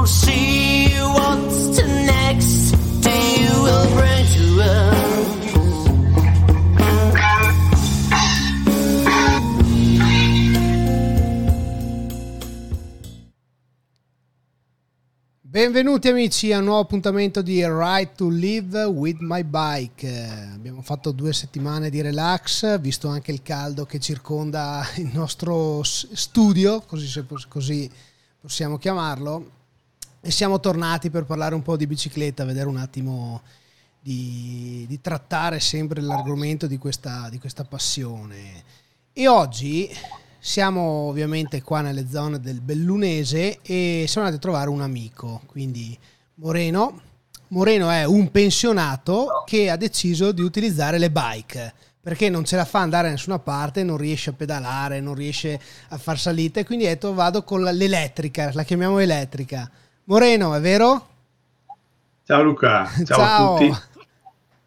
[0.00, 2.72] we'll see what's to next.
[3.02, 5.08] Do you will bring to us?
[15.42, 20.08] Benvenuti amici a un nuovo appuntamento di Ride to Live with My Bike.
[20.54, 26.80] Abbiamo fatto due settimane di relax, visto anche il caldo che circonda il nostro studio,
[26.86, 27.90] così, così
[28.40, 29.58] possiamo chiamarlo,
[30.20, 33.42] e siamo tornati per parlare un po' di bicicletta, vedere un attimo
[34.00, 38.62] di, di trattare sempre l'argomento di questa, di questa passione.
[39.12, 39.88] E oggi
[40.38, 45.96] siamo ovviamente qua nelle zone del Bellunese e siamo andati a trovare un amico, quindi
[46.36, 47.08] Moreno.
[47.48, 52.64] Moreno è un pensionato che ha deciso di utilizzare le bike perché non ce la
[52.64, 56.86] fa andare da nessuna parte, non riesce a pedalare, non riesce a far salite, quindi
[56.86, 59.70] ha detto vado con l'elettrica, la chiamiamo elettrica.
[60.10, 61.06] Moreno, è vero?
[62.24, 63.54] Ciao Luca, ciao, Ciao.
[63.54, 63.72] a tutti.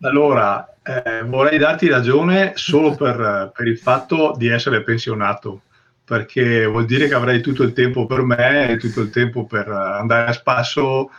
[0.03, 5.63] Allora, eh, vorrei darti ragione solo per, per il fatto di essere pensionato,
[6.05, 9.67] perché vuol dire che avrai tutto il tempo per me e tutto il tempo per
[9.67, 11.11] andare a spasso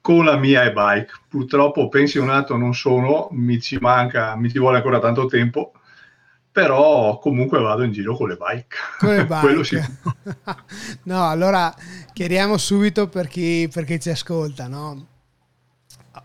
[0.00, 1.10] con la mia e-bike.
[1.28, 5.72] Purtroppo pensionato non sono, mi ci manca, mi ci vuole ancora tanto tempo,
[6.56, 8.76] però comunque vado in giro con le bike.
[8.98, 9.76] Con le Quello sì.
[9.76, 10.36] bike.
[11.04, 11.74] no, allora
[12.14, 15.06] chiariamo subito per chi, per chi ci ascolta, no?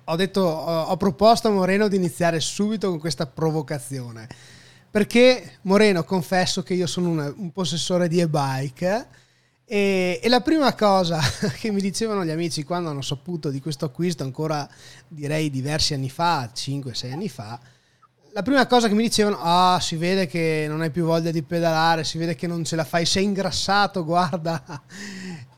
[0.06, 4.30] Ho detto, ho, ho proposto a Moreno di iniziare subito con questa provocazione.
[4.90, 9.08] Perché Moreno, confesso che io sono un, un possessore di e-bike
[9.66, 11.20] e, e la prima cosa
[11.60, 14.66] che mi dicevano gli amici quando hanno saputo di questo acquisto, ancora
[15.10, 17.60] direi diversi anni fa, 5-6 anni fa,
[18.34, 21.44] la prima cosa che mi dicevano, ah, si vede che non hai più voglia di
[21.44, 24.64] pedalare, si vede che non ce la fai, sei ingrassato, guarda.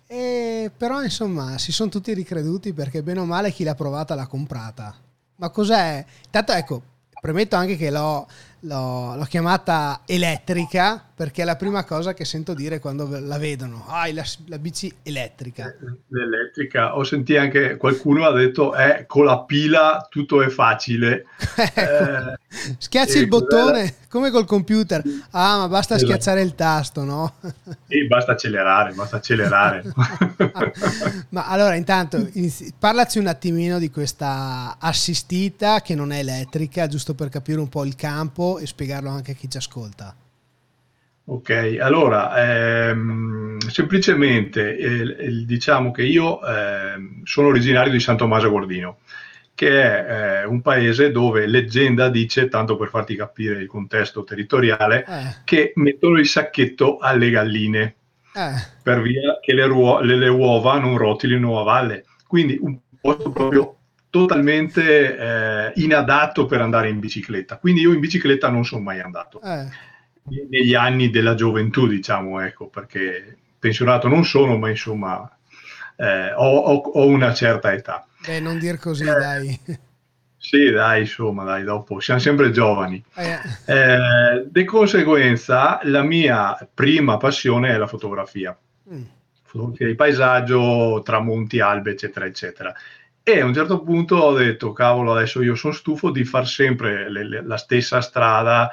[0.07, 4.27] E però insomma si sono tutti ricreduti perché bene o male chi l'ha provata l'ha
[4.27, 4.93] comprata.
[5.37, 6.05] Ma cos'è?
[6.25, 6.81] Intanto ecco,
[7.19, 8.27] premetto anche che l'ho,
[8.61, 13.85] l'ho- l'ho chiamata elettrica perché è la prima cosa che sento dire quando la vedono.
[13.87, 15.73] Ah, la, la bici elettrica.
[16.07, 21.25] L'elettrica, ho sentito anche qualcuno ha detto eh, con la pila tutto è facile.
[21.75, 23.71] Eh, Schiacci il cos'era?
[23.71, 25.01] bottone come col computer.
[25.31, 26.11] Ah, ma basta Esatto.
[26.11, 27.33] schiacciare il tasto, no?
[27.87, 29.83] Sì, basta accelerare, basta accelerare.
[31.29, 37.13] Ma allora, intanto, inizi- parlaci un attimino di questa assistita che non è elettrica, giusto
[37.15, 40.15] per capire un po' il campo e spiegarlo anche a chi ci ascolta.
[41.25, 48.97] Ok, allora, ehm, semplicemente eh, diciamo che io ehm, sono originario di San Tommaso Guardino,
[49.55, 55.05] che è eh, un paese dove leggenda dice, tanto per farti capire il contesto territoriale,
[55.07, 57.95] Eh, che mettono il sacchetto alle galline.
[58.35, 58.51] eh,
[58.81, 62.03] per via che le, ruo- le- le uova non rotilino a valle.
[62.27, 63.77] Quindi un posto proprio
[64.09, 67.57] totalmente eh, inadatto per andare in bicicletta.
[67.57, 69.39] Quindi io in bicicletta non sono mai andato.
[70.25, 75.29] Negli anni della gioventù, diciamo, ecco, perché pensionato non sono, ma insomma
[75.97, 78.05] eh, ho, ho- ho una certa età.
[78.25, 79.13] Beh, non dir così, Eh.
[79.13, 79.59] dai.
[80.37, 83.03] Sì, dai, insomma, dai, dopo siamo sempre giovani.
[83.15, 88.57] Eh, Eh, di conseguenza, la mia prima passione è la fotografia.
[88.85, 89.07] mm,
[89.43, 92.73] fotografia di paesaggio, tramonti, albe, eccetera, eccetera.
[93.23, 97.09] E a un certo punto ho detto, cavolo, adesso io sono stufo di fare sempre
[97.09, 98.69] le- le- la stessa strada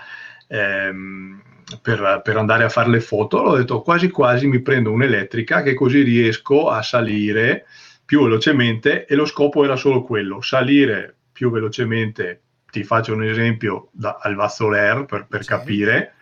[0.50, 1.40] ehm,
[1.80, 3.38] per, per andare a fare le foto.
[3.38, 7.66] Ho detto, quasi quasi mi prendo un'elettrica che così riesco a salire
[8.04, 12.42] più velocemente e lo scopo era solo quello, salire più velocemente.
[12.70, 15.48] Ti faccio un esempio da, al Vazzoler per, per Sì.
[15.48, 16.14] capire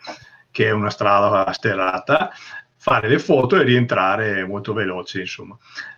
[0.51, 2.31] che è una strada sterrata,
[2.77, 5.57] fare le foto e rientrare molto veloce, insomma.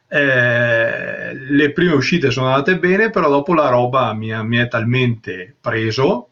[0.09, 4.67] Eh, le prime uscite sono andate bene, però dopo la roba mi, ha- mi è
[4.69, 6.30] talmente preso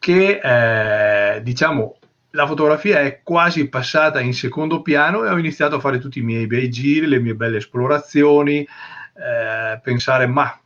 [0.00, 1.98] che, eh, diciamo,
[2.30, 6.22] la fotografia è quasi passata in secondo piano e ho iniziato a fare tutti i
[6.22, 10.58] miei bei giri, le mie belle esplorazioni, eh, pensare, ma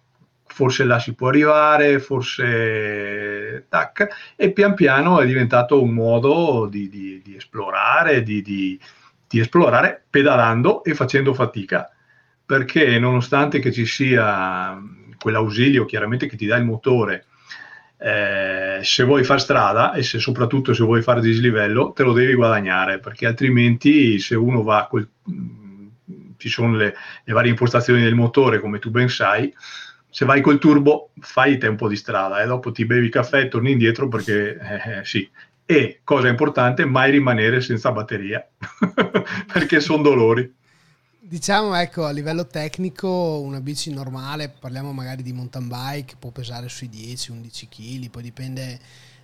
[0.46, 6.88] forse là si può arrivare, forse tac, e pian piano è diventato un modo di,
[6.88, 8.78] di- di esplorare, di, di-
[9.40, 11.90] esplorare pedalando e facendo fatica,
[12.46, 14.80] perché nonostante che ci sia
[15.18, 17.26] quell'ausilio chiaramente che ti dà il motore,
[17.96, 22.34] eh, se vuoi fare strada e se soprattutto se vuoi fare dislivello, te lo devi
[22.34, 25.08] guadagnare, perché altrimenti se uno va col,
[26.36, 26.94] ci sono le,
[27.24, 29.52] le varie impostazioni del motore, come tu ben sai,
[30.10, 33.72] se vai col turbo fai tempo di strada e dopo ti bevi caffè e torni
[33.72, 35.28] indietro perché eh, sì.
[35.66, 38.46] E cosa importante, mai rimanere senza batteria
[39.52, 40.52] perché sono dolori.
[41.26, 46.68] Diciamo, ecco, a livello tecnico, una bici normale, parliamo magari di mountain bike, può pesare
[46.68, 48.78] sui 10-11 kg, poi dipende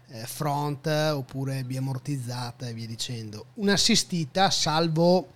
[0.08, 3.48] eh, front oppure biammortizzata e via dicendo.
[3.56, 5.34] Un'assistita, salvo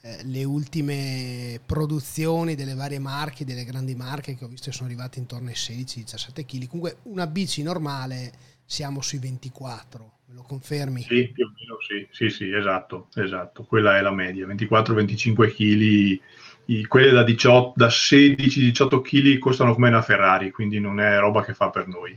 [0.00, 5.20] eh, le ultime produzioni delle varie marche, delle grandi marche che ho visto sono arrivate
[5.20, 6.66] intorno ai 16-17 kg.
[6.66, 8.32] Comunque una bici normale
[8.64, 11.02] siamo sui 24, me lo confermi?
[11.02, 16.20] Sì, più o meno sì, sì, sì, esatto, esatto, quella è la media, 24-25
[16.64, 21.42] kg, quelle da, 18, da 16-18 kg costano come una Ferrari, quindi non è roba
[21.44, 22.16] che fa per noi.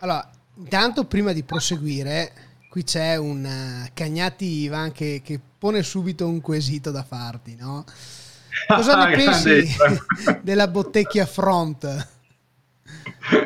[0.00, 2.32] Allora, intanto prima di proseguire,
[2.68, 7.84] qui c'è un uh, Cagnati Ivan che, che, pone subito un quesito da farti, no?
[8.66, 9.66] Cosa ne pensi
[10.42, 12.18] della bottecchia front?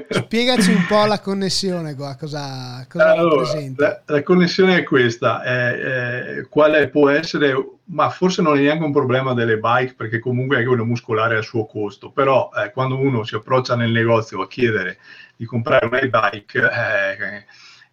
[0.08, 6.38] Spiegaci un po' la connessione qua, cosa, cosa allora, la, la, connessione è questa, eh,
[6.38, 7.54] eh, quale può essere,
[7.86, 11.38] ma forse non è neanche un problema delle bike perché comunque anche una muscolare ha
[11.38, 14.98] il suo costo, però eh, quando uno si approccia nel negozio a chiedere
[15.36, 17.44] di comprare una e-bike, eh,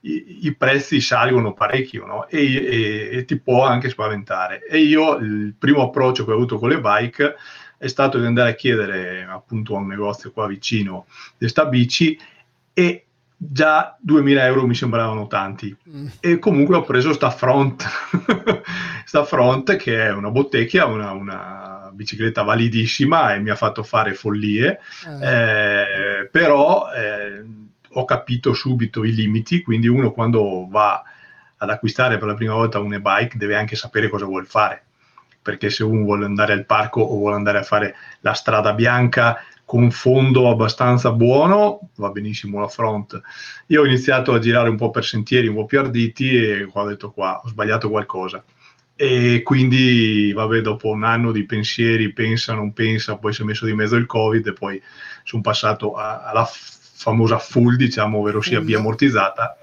[0.01, 2.27] i, i, prezzi salgono parecchio no?
[2.27, 4.65] e, e, e, ti può anche spaventare.
[4.65, 7.36] E io il primo approccio che ho avuto con le bike
[7.81, 12.16] è stato di andare a chiedere appunto a un negozio qua vicino di sta bici
[12.74, 13.06] e
[13.36, 16.07] già 2000 euro mi sembravano tanti mm.
[16.19, 17.83] e comunque ho preso sta front
[19.04, 24.13] sta front che è una bottecchia una, una, bicicletta validissima e mi ha fatto fare
[24.13, 24.80] follie
[25.19, 25.27] eh.
[25.27, 27.44] Eh, però eh,
[27.94, 31.04] ho capito subito i limiti, quindi uno quando va
[31.57, 34.84] ad acquistare per la prima volta un e-bike deve anche sapere cosa vuole fare,
[35.42, 39.44] perché se uno vuole andare al parco o vuole andare a fare la strada bianca
[39.66, 43.22] con fondo abbastanza buono, va benissimo la front.
[43.68, 46.88] Io ho iniziato a girare un po' per sentieri un po' più arditi e ho
[46.88, 48.44] detto qua ho sbagliato qualcosa.
[48.96, 53.66] E quindi, vabbè, dopo un anno di pensieri, pensa, non pensa, poi si è messo
[53.66, 54.80] di mezzo il Covid e poi
[55.24, 59.58] sono passato a, alla famosa full, diciamo, ovvero sia via ammortizzata,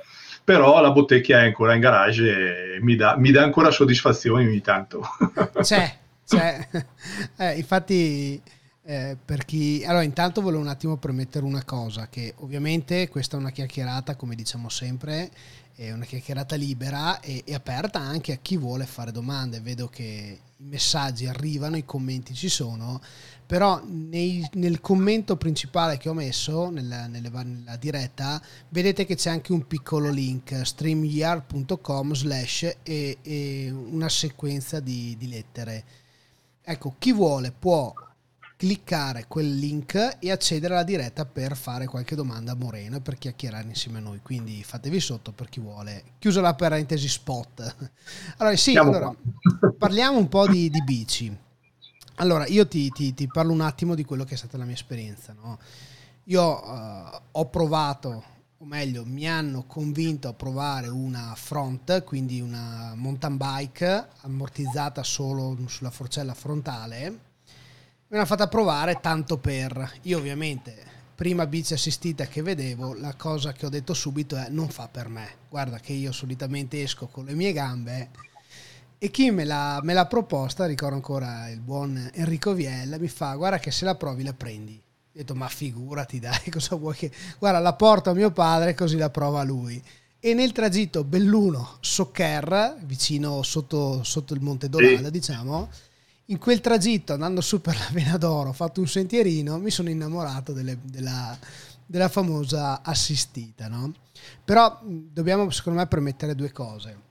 [0.48, 4.62] però la bottecchia è ancora in garage e mi dà, mi dà ancora soddisfazioni ogni
[4.62, 5.02] tanto.
[5.60, 6.68] C'è, c'è.
[7.36, 8.40] Eh, infatti...
[8.82, 9.84] Eh, per chi...
[9.86, 14.34] Allora, intanto volevo un attimo premettere una cosa, che ovviamente questa è una chiacchierata, come
[14.34, 15.30] diciamo sempre,
[15.76, 19.60] è una chiacchierata libera e, e, aperta anche a chi vuole fare domande.
[19.60, 23.02] Vedo che i messaggi arrivano, i commenti ci sono,
[23.48, 29.30] però nei, nel commento principale che ho messo nella, nelle, nella, diretta vedete che c'è
[29.30, 35.84] anche un piccolo link streamyard.com slash e, e, una sequenza di, di lettere
[36.62, 37.90] ecco chi vuole può
[38.58, 43.16] cliccare quel link e accedere alla diretta per fare qualche domanda a Moreno e per
[43.16, 44.18] chiacchierare insieme a noi.
[44.20, 46.02] Quindi fatevi sotto per chi vuole.
[46.18, 47.76] Chiusa la parentesi spot.
[48.38, 49.14] Allora, sì, allora,
[49.78, 51.36] parliamo un po' di, di bici.
[52.20, 54.74] Allora, io ti, ti, ti, parlo un attimo di quello che è stata la mia
[54.74, 55.32] esperienza.
[55.32, 55.56] No?
[56.24, 58.24] Io uh, ho provato,
[58.58, 65.56] o meglio, mi hanno convinto a provare una front, quindi una mountain bike ammortizzata solo
[65.68, 67.08] sulla forcella frontale.
[67.10, 67.20] Me
[68.08, 69.98] l'hanno fatta provare tanto per.
[70.02, 70.74] Io ovviamente,
[71.14, 75.08] prima bici assistita che vedevo, la cosa che ho detto subito è non fa per
[75.08, 75.34] me.
[75.48, 78.10] Guarda che io solitamente esco con le mie gambe
[79.00, 83.32] e chi me l'ha, me l'ha, proposta, ricordo ancora il buon Enrico Viella, mi fa
[83.34, 84.74] guarda che se la provi la prendi.
[84.74, 87.10] Ho detto ma figurati dai, cosa vuoi che...
[87.38, 89.80] Guarda la porto a mio padre così la prova lui.
[90.18, 95.10] E nel tragitto Belluno-Soccer, vicino sotto, sotto, il Monte Dolanda sì.
[95.12, 95.68] diciamo,
[96.26, 99.90] in quel tragitto andando su per la Vena d'Oro, ho fatto un sentierino, mi sono
[99.90, 101.38] innamorato delle, della,
[101.86, 103.68] della famosa assistita.
[103.68, 103.92] No?
[104.44, 107.06] Però dobbiamo secondo me premettere due cose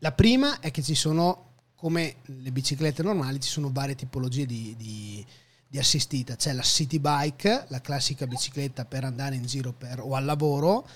[0.00, 4.74] la prima è che ci sono, come le biciclette normali, ci sono varie tipologie di,
[4.76, 5.24] di,
[5.68, 6.36] di assistita.
[6.36, 10.86] C'è la city bike, la classica bicicletta per andare in giro per, o al lavoro,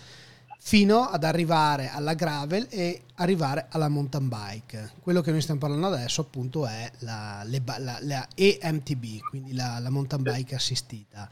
[0.59, 4.93] fino ad arrivare alla gravel e arrivare alla mountain bike.
[5.01, 9.91] Quello che noi stiamo parlando adesso appunto è la, la, la EMTB, quindi la, la
[9.91, 11.29] mountain bike assistita.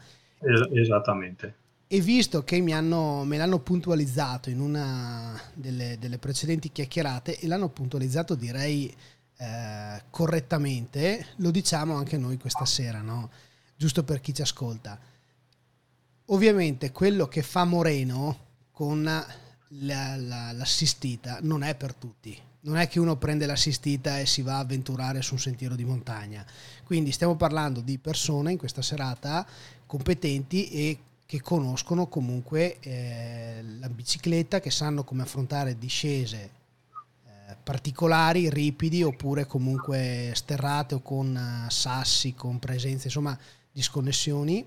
[0.71, 1.61] Esattamente
[1.93, 7.69] e visto che hanno, me l'hanno puntualizzato in una delle, delle, precedenti chiacchierate e l'hanno
[7.69, 8.91] puntualizzato direi
[9.37, 13.29] eh, correttamente, lo diciamo anche noi questa sera, no?
[13.75, 14.99] giusto per chi ci ascolta.
[16.25, 18.39] Ovviamente quello che fa Moreno
[18.71, 19.23] con la,
[20.17, 22.35] la, l'assistita non è per tutti.
[22.61, 25.85] Non è che uno prende l'assistita e si va a avventurare su un sentiero di
[25.85, 26.43] montagna.
[26.85, 29.45] Quindi stiamo parlando di persone in questa serata
[29.85, 36.51] competenti e che conoscono comunque eh, la bicicletta, che sanno come affrontare discese
[37.25, 43.37] eh, particolari, ripidi oppure comunque sterrate o con eh, sassi, con presenze, insomma
[43.71, 44.65] disconnessioni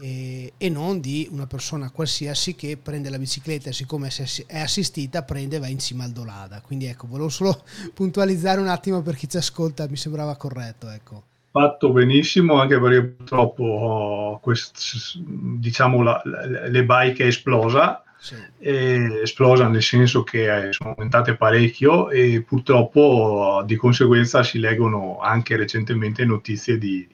[0.00, 4.10] e, e, non di una persona qualsiasi che prende la bicicletta e siccome
[4.46, 6.60] è assistita prende e va in cima al Dolada.
[6.62, 10.88] Quindi ecco, volevo solo puntualizzare un attimo per chi ci ascolta, mi sembrava corretto.
[10.88, 11.30] Ecco.
[11.52, 18.36] Fatto benissimo anche perché purtroppo oh, quest, diciamo la, la, le bike è esplosa sì.
[18.58, 26.24] esplosa nel senso che sono aumentate parecchio e purtroppo di conseguenza si leggono anche recentemente
[26.24, 27.06] notizie di,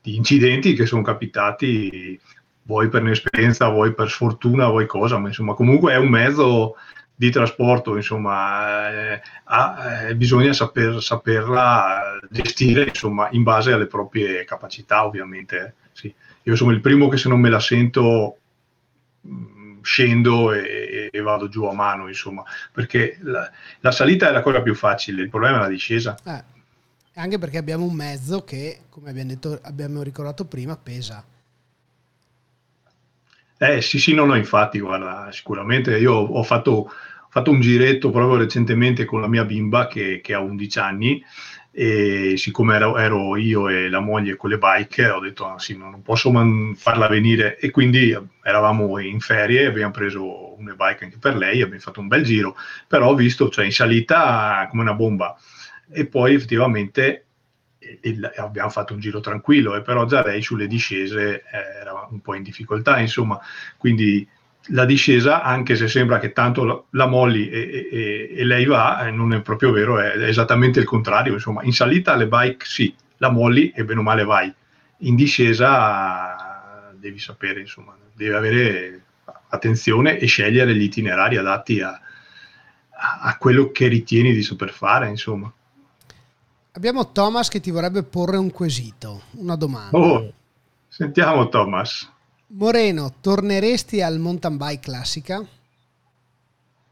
[0.00, 2.18] di incidenti che sono capitati
[2.62, 6.76] vuoi per un'esperienza, vuoi per sfortuna, vuoi cosa, ma insomma comunque è un mezzo
[7.20, 14.42] di trasporto, insomma, eh, ha, eh, bisogna saper, saperla gestire insomma, in base alle proprie
[14.46, 15.74] capacità, ovviamente.
[15.92, 16.14] Sì.
[16.44, 18.38] Io sono il primo che se non me la sento
[19.82, 23.50] scendo e, e, vado giù a mano, insomma, perché la,
[23.80, 26.16] la, salita è la cosa più facile, il problema è la discesa.
[26.24, 26.42] Eh,
[27.16, 31.22] anche perché abbiamo un mezzo che, come abbiamo, detto, abbiamo ricordato prima, pesa.
[33.62, 36.90] Eh sì, sì, no, no, infatti, guarda, sicuramente io ho fatto, ho
[37.28, 41.22] fatto un giretto proprio recentemente con la mia bimba che, che ha 11 anni
[41.70, 45.76] e siccome ero, ero, io e la moglie con le bike ho detto ah, sì,
[45.76, 47.58] non posso man- farla venire.
[47.58, 52.08] E quindi eravamo in ferie abbiamo preso una bike anche per lei abbiamo fatto un
[52.08, 52.56] bel giro
[52.88, 55.36] però ho visto cioè in salita come una bomba.
[55.92, 57.26] E poi effettivamente
[58.02, 62.20] il, abbiamo fatto un giro tranquillo e però già lei sulle discese eh, era un
[62.20, 63.40] po' in difficoltà insomma
[63.76, 64.28] quindi
[64.68, 69.10] la discesa, anche se sembra che tanto la molli e, e, e lei va, eh,
[69.10, 71.32] non è proprio vero, è, esattamente il contrario.
[71.32, 74.52] Insomma, in salita le bike sì, la molli e bene o male vai.
[74.98, 79.02] In discesa devi sapere, insomma, devi avere
[79.48, 81.98] attenzione e scegliere gli itinerari adatti a,
[83.22, 85.52] a quello che ritieni di saper fare, insomma.
[86.80, 89.98] Abbiamo Thomas che ti vorrebbe porre un quesito, una domanda.
[89.98, 90.32] Oh,
[90.88, 92.10] sentiamo Thomas.
[92.46, 95.46] Moreno, torneresti al mountain bike classica?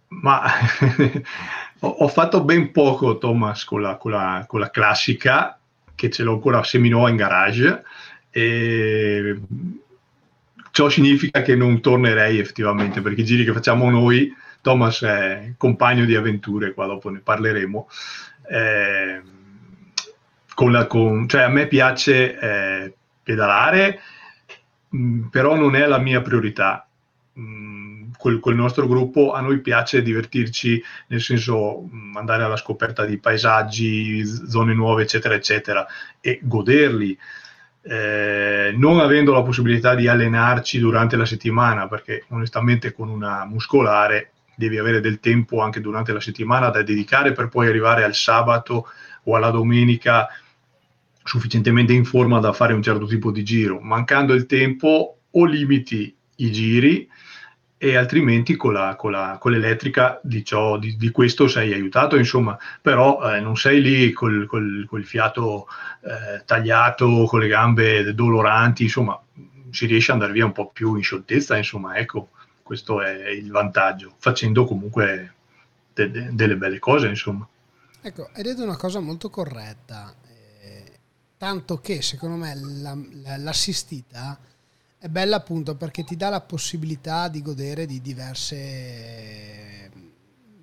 [0.09, 0.42] Ma
[1.80, 5.59] ho fatto ben poco, Thomas, con la, con, la, con la, classica,
[5.95, 7.83] che ce l'ho ancora seminuova in garage.
[8.28, 9.40] E
[10.71, 14.30] ciò significa che non tornerei effettivamente, perché i giri che facciamo noi,
[14.61, 17.88] Thomas è compagno di avventure, qua dopo ne parleremo.
[18.50, 19.23] Eh,
[20.59, 24.00] con la, con, cioè a me piace eh, pedalare
[24.97, 26.87] Mm, però non è la mia priorità.
[27.38, 33.05] Mm, col, col, nostro gruppo a noi piace divertirci, nel senso mm, andare alla scoperta
[33.05, 35.87] di paesaggi, zone nuove, eccetera, eccetera,
[36.21, 37.17] e goderli.
[37.83, 44.33] Eh, non avendo la possibilità di allenarci durante la settimana, perché onestamente con una muscolare
[44.55, 48.88] devi avere del tempo anche durante la settimana da dedicare per poi arrivare al sabato
[49.25, 50.29] o alla domenica
[51.28, 53.80] sufficientemente in forma da fare un certo tipo di giro.
[53.80, 57.06] Mancando il tempo o limiti i giri
[57.76, 62.16] e altrimenti con, la, con, la, con l'elettrica di, ciò, di, di, questo sei aiutato,
[62.16, 65.68] insomma, però eh, non sei lì col, col, col fiato
[66.00, 69.20] eh, tagliato, con le gambe doloranti, insomma,
[69.70, 72.30] si riesce ad andare via un po' più in scioltezza, insomma, ecco,
[72.62, 75.35] questo è il vantaggio, facendo comunque
[75.92, 77.47] de, de, delle belle cose, insomma.
[78.00, 80.12] Ecco, hai detto una cosa molto corretta
[81.38, 84.38] tanto che secondo me la, la, l'assistita
[84.99, 89.90] è bella appunto perché ti dà la possibilità di godere di diverse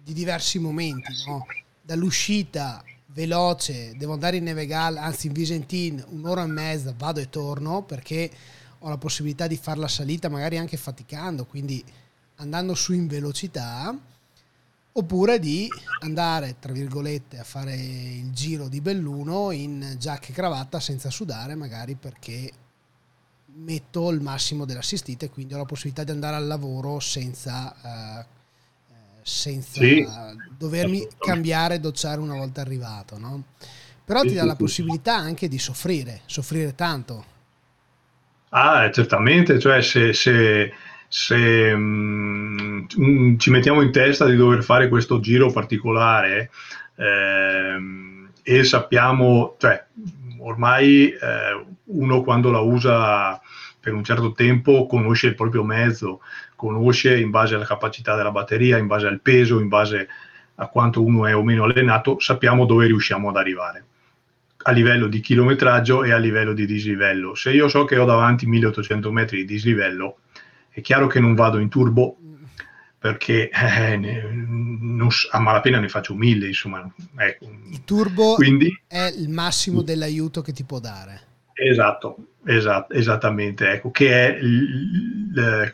[0.04, 1.46] di diversi momenti no?
[1.82, 7.84] dall'uscita veloce devo andare in Nevegal anzi in Visentin un'ora e mezza vado e torno
[7.84, 8.30] perché
[8.80, 11.82] ho la possibilità di fare la salita magari anche faticando quindi
[12.36, 13.98] andando su in velocità
[14.98, 15.68] oppure di
[16.02, 21.56] andare, tra virgolette, a fare il giro di Belluno in giacca e cravatta senza sudare,
[21.56, 22.50] magari perché
[23.58, 28.26] metto il massimo dell'assistita e quindi ho la possibilità di andare al lavoro senza, uh,
[29.22, 30.08] senza sì.
[30.58, 33.18] dovermi cambiare e docciare una volta arrivato.
[33.18, 33.44] No?
[34.06, 37.34] Però sì, ti dà sì, la possibilità anche di soffrire, soffrire tanto.
[38.50, 40.72] Ah, certamente, cioè se, se
[41.08, 46.50] se mh, mm, ci mettiamo in testa di dover fare questo giro particolare
[46.96, 49.86] ehm, e sappiamo, cioè
[50.40, 53.40] ormai eh, uno quando la usa
[53.80, 56.22] per un certo tempo conosce il proprio mezzo,
[56.56, 60.08] conosce in base alla capacità della batteria, in base al peso, in base
[60.56, 63.86] a quanto uno è o meno allenato, sappiamo dove riusciamo ad arrivare
[64.68, 67.36] a livello di chilometraggio e a livello di dislivello.
[67.36, 70.18] Se io so che ho davanti 1800 metri di dislivello,
[70.76, 72.18] è chiaro che non vado in turbo,
[73.00, 76.86] perché eh, ne, non, a malapena ne faccio mille, insomma.
[77.16, 77.50] Ecco.
[77.70, 81.22] Il turbo Quindi, è il massimo dell'aiuto che ti può dare.
[81.54, 84.40] Esatto, esatto esattamente, ecco, che è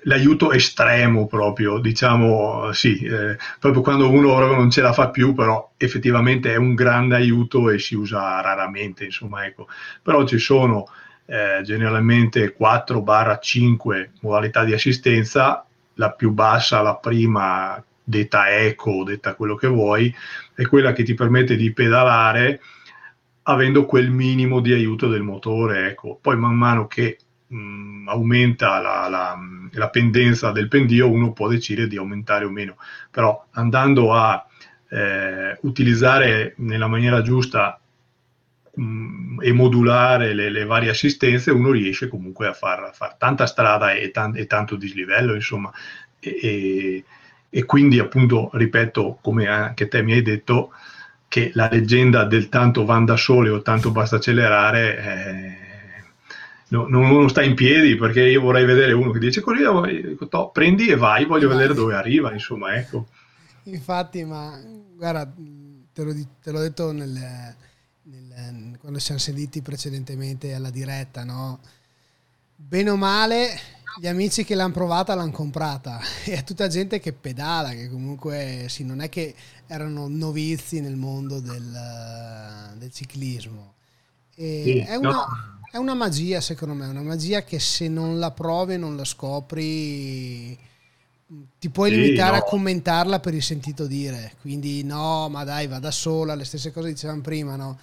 [0.04, 5.72] l'aiuto estremo proprio, diciamo, sì, eh, proprio quando uno non ce la fa più, però
[5.78, 9.68] effettivamente è un grande aiuto e si usa raramente, insomma, ecco.
[10.04, 10.86] Però ci sono
[11.26, 19.56] eh, generalmente 4-5 modalità di assistenza, la più bassa, la prima, detta eco, detta quello
[19.56, 20.14] che vuoi,
[20.54, 22.60] è quella che ti permette di pedalare
[23.44, 25.88] avendo quel minimo di aiuto del motore.
[25.88, 26.18] Ecco.
[26.22, 29.38] Poi man mano che mh, aumenta la, la,
[29.72, 32.78] la, pendenza del pendio, uno può decidere di aumentare o meno.
[33.10, 34.46] Però andando a
[34.90, 37.81] eh, utilizzare nella maniera giusta
[38.74, 43.94] mh, e modulare le, le, varie assistenze, uno riesce comunque a fare far tanta strada
[43.94, 45.72] e, tan- e, tanto dislivello, insomma.
[46.20, 47.04] E, e,
[47.50, 50.72] e quindi appunto, ripeto, come anche te mi hai detto,
[51.32, 55.58] che la leggenda del tanto van da sole o tanto basta accelerare eh,
[56.68, 59.64] no, non, sta in piedi perché io vorrei vedere uno che dice così
[60.30, 61.56] to, prendi e vai voglio vai.
[61.56, 63.08] vedere dove arriva insomma ecco
[63.64, 64.60] infatti ma
[64.94, 65.26] guarda
[65.94, 66.14] te, lo,
[66.44, 67.56] te l'ho detto nel,
[68.04, 71.60] nel, quando siamo sentiti precedentemente alla diretta no?
[72.56, 77.14] bene o male gli amici che l'hanno provata l'hanno comprata e è tutta gente che
[77.14, 79.36] pedala, che comunque sì, non è che
[79.68, 83.74] erano novizi nel mondo del, del ciclismo.
[84.34, 85.26] Sì, è, una, no.
[85.72, 90.58] è, una, magia secondo me, una magia che se non la provi, non la scopri,
[91.60, 92.44] ti puoi sì, limitare no.
[92.44, 94.34] a commentarla per il sentito dire.
[94.42, 97.78] Quindi no, ma dai, va da sola, le stesse cose dicevamo prima, no?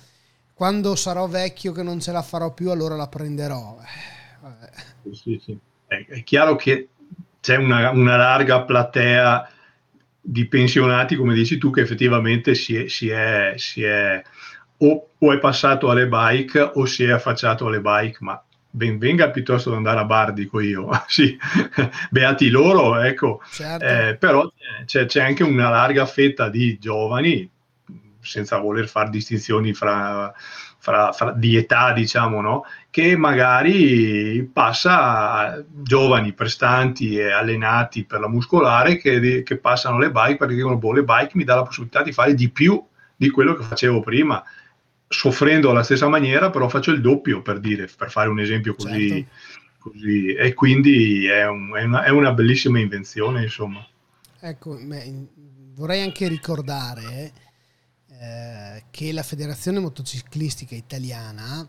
[0.58, 3.78] Quando sarò vecchio che non ce la farò più, allora la prenderò.
[3.80, 5.56] Eh, sì, sì
[5.88, 6.88] è, è chiaro che
[7.40, 9.48] c'è una, una, larga platea
[10.20, 14.22] di pensionati, come dici tu, che effettivamente si è, si è, si è
[14.78, 19.30] o, o, è passato alle bike o si è affacciato alle bike, ma ben venga
[19.30, 20.90] piuttosto ad andare a bar, dico io.
[21.08, 21.36] sì,
[22.10, 23.40] beati loro, ecco.
[23.50, 23.84] Certo.
[23.84, 24.52] Eh, però
[24.84, 27.48] c'è, c'è, anche una larga fetta di giovani,
[28.28, 30.32] senza voler fare distinzioni fra
[30.78, 32.64] fra, fra, di età, diciamo, no?
[32.90, 40.10] che magari passa a giovani, prestanti e allenati per la muscolare che, che passano le
[40.10, 42.82] bike perché dicono, boh, le bike mi dà la possibilità di fare di più
[43.16, 44.42] di quello che facevo prima,
[45.08, 49.08] soffrendo alla stessa maniera, però faccio il doppio, per dire, per fare un esempio così.
[49.08, 49.28] Certo.
[49.78, 50.32] così.
[50.34, 53.84] E quindi è, un, è, una, è una bellissima invenzione, insomma.
[54.40, 54.78] Ecco,
[55.74, 57.32] vorrei anche ricordare
[58.20, 61.66] eh, che la Federazione Motociclistica Italiana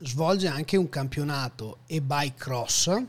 [0.00, 3.02] svolge anche un campionato e-bike cross,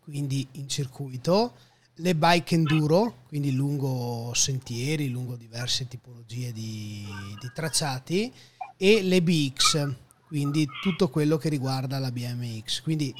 [0.00, 1.54] quindi in circuito,
[1.94, 7.06] le bike enduro, quindi lungo sentieri, lungo diverse tipologie di,
[7.40, 8.32] di tracciati,
[8.76, 9.94] e le BX,
[10.26, 12.82] quindi tutto quello che riguarda la BMX.
[12.82, 13.14] Quindi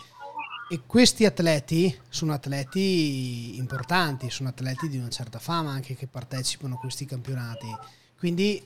[0.71, 6.75] e questi atleti sono atleti importanti, sono atleti di una certa fama anche che partecipano
[6.75, 7.67] a questi campionati.
[8.19, 8.63] Quindi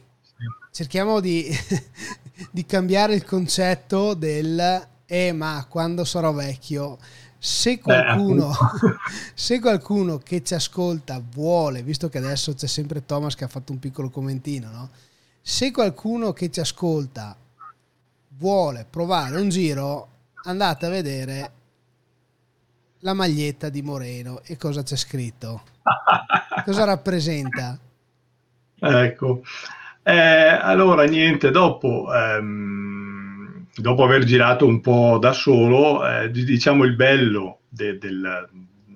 [0.72, 1.48] cerchiamo di,
[2.50, 6.98] di cambiare il concetto del eh ma quando sarò vecchio
[7.38, 8.52] se qualcuno,
[9.34, 13.72] se qualcuno che ci ascolta vuole, visto che adesso c'è sempre Thomas che ha fatto
[13.72, 14.90] un piccolo commentino, no?
[15.40, 17.36] se qualcuno che ci ascolta
[18.38, 20.08] vuole provare un giro,
[20.44, 21.50] andate a vedere
[23.02, 25.62] la maglietta di Moreno e cosa c'è scritto?
[26.64, 27.78] cosa rappresenta?
[28.78, 29.42] Ecco,
[30.02, 36.94] eh, allora niente, dopo, ehm, dopo aver girato un po' da solo, eh, diciamo il
[36.94, 38.48] bello de, del,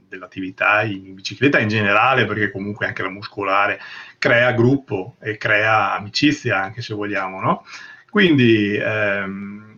[0.09, 3.81] dell'attività in bicicletta in generale, perché comunque anche la muscolare
[4.19, 7.65] crea gruppo e crea amicizia, anche se vogliamo, no?
[8.11, 9.76] Quindi ehm,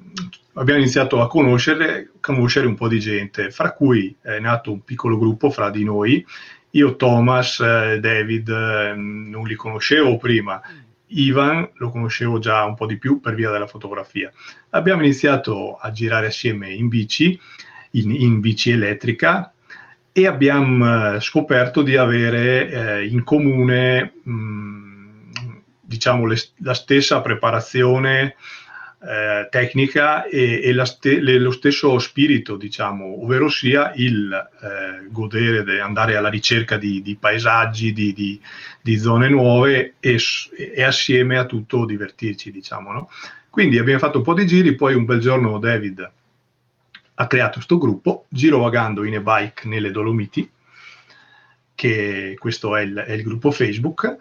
[0.54, 5.18] abbiamo iniziato a conoscere, conoscere un po' di gente, fra cui è nato un piccolo
[5.18, 6.24] gruppo fra di noi.
[6.72, 10.60] Io, Thomas, eh, David, eh, non li conoscevo prima.
[11.10, 14.30] Ivan lo conoscevo già un po' di più per via della fotografia.
[14.70, 17.38] Abbiamo iniziato a girare assieme in bici,
[17.92, 19.52] in, in bici elettrica,
[20.12, 25.18] e abbiamo eh, scoperto di avere eh, in comune mh, mm,
[25.80, 28.34] diciamo le, la stessa preparazione
[29.00, 35.62] eh, tecnica e, e ste- le, lo stesso spirito, diciamo, ovvero sia il eh, godere,
[35.62, 38.40] de- andare alla ricerca di, di paesaggi, di, di,
[38.82, 40.18] di, zone nuove e,
[40.74, 42.92] e, assieme a tutto divertirci, diciamo.
[42.92, 43.10] No?
[43.50, 46.10] Quindi abbiamo fatto un po' di giri, poi un bel giorno David
[47.20, 50.48] ha creato questo gruppo, girovagando in e-bike nelle Dolomiti,
[51.74, 54.16] che questo è il, è il gruppo Facebook,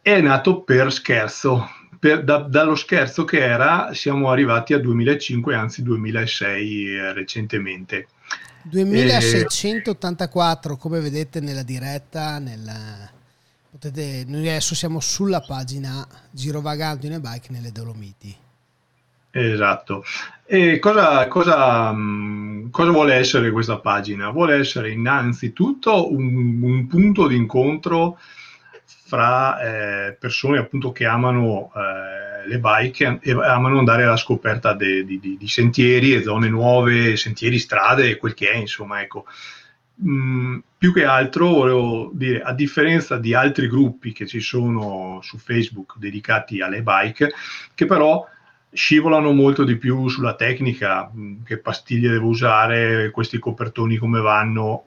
[0.00, 5.82] è nato per scherzo, per, da, dallo scherzo che era siamo arrivati a 2005, anzi
[5.82, 8.08] 2006 eh, recentemente.
[8.62, 13.10] 2684, come vedete nella diretta, nella,
[13.70, 18.36] potete, noi adesso siamo sulla pagina Girovagando in e-bike nelle Dolomiti.
[19.32, 20.04] Esatto.
[20.44, 24.30] E cosa, cosa, mm, cosa, vuole essere questa pagina?
[24.30, 28.18] Vuole essere innanzitutto un, un punto di incontro
[29.10, 35.04] fra eh, persone appunto che amano eh, le bike e amano andare alla scoperta de,
[35.04, 39.26] di, di, di, sentieri e zone nuove, sentieri, strade e quel che è, insomma, ecco.
[40.06, 45.36] Mm, più che altro volevo dire, a differenza di altri gruppi che ci sono su
[45.36, 47.32] Facebook dedicati alle bike,
[47.74, 48.24] che però
[48.72, 54.84] scivolano molto di più sulla tecnica, mm, che pastiglie devo usare, questi copertoni come vanno.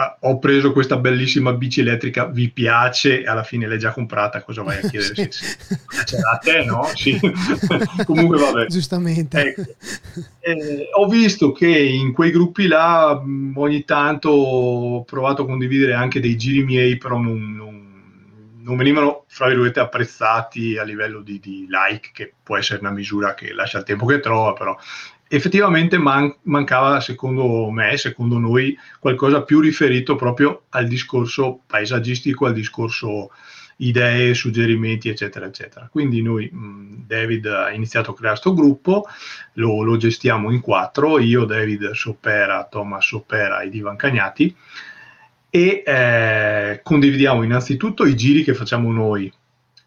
[0.00, 3.24] Ah, ho preso questa bellissima bici elettrica, vi piace?
[3.24, 5.28] Alla fine l'hai già comprata, cosa vai a chiedere?
[5.28, 5.28] sì.
[5.28, 6.88] Se, a te, no?
[6.94, 7.18] Sì.
[8.06, 8.66] Comunque vabbè.
[8.66, 9.40] Giustamente.
[9.40, 9.62] Ecco.
[10.38, 13.20] Eh, ho visto che in quei gruppi là
[13.54, 17.86] ogni tanto ho provato a condividere anche dei giri miei, però non, non
[18.68, 23.32] non venivano, fra virgolette, apprezzati a livello di, di, like, che può essere una misura
[23.32, 24.76] che lascia il tempo che trova, però
[25.28, 32.54] effettivamente man- mancava, secondo me, secondo noi, qualcosa più riferito proprio al discorso paesaggistico, al
[32.54, 33.30] discorso
[33.78, 35.88] idee, suggerimenti, eccetera, eccetera.
[35.90, 39.06] Quindi noi, David ha iniziato a creare questo gruppo,
[39.54, 44.54] lo, lo, gestiamo in quattro, io, David Sopera, Thomas Sopera ed Ivan Cagnati,
[45.50, 49.32] e eh, condividiamo innanzitutto i giri che facciamo noi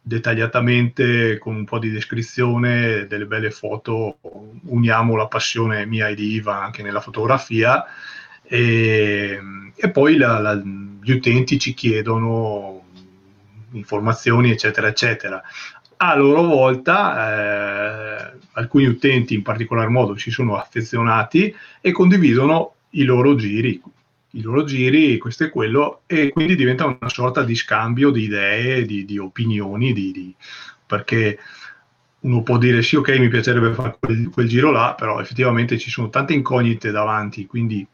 [0.02, 4.18] dettagliatamente con un po' di descrizione, delle belle foto,
[4.64, 7.86] uniamo la passione mia e di Iva anche nella fotografia
[8.44, 9.40] e,
[9.76, 12.84] e poi la, la, gli utenti ci chiedono
[13.72, 15.42] informazioni eccetera eccetera.
[15.98, 23.04] A loro volta eh, alcuni utenti in particolar modo si sono affezionati e condividono i
[23.04, 23.80] loro giri,
[24.32, 28.86] i loro giri, questo e quello, e quindi diventa una sorta di scambio di idee,
[28.86, 30.36] di, di opinioni, di, di,
[30.86, 31.40] perché
[32.22, 35.90] uno può dire sì, ok, mi piacerebbe fare quel, quel, giro là, però effettivamente ci
[35.90, 37.86] sono tante incognite davanti, quindi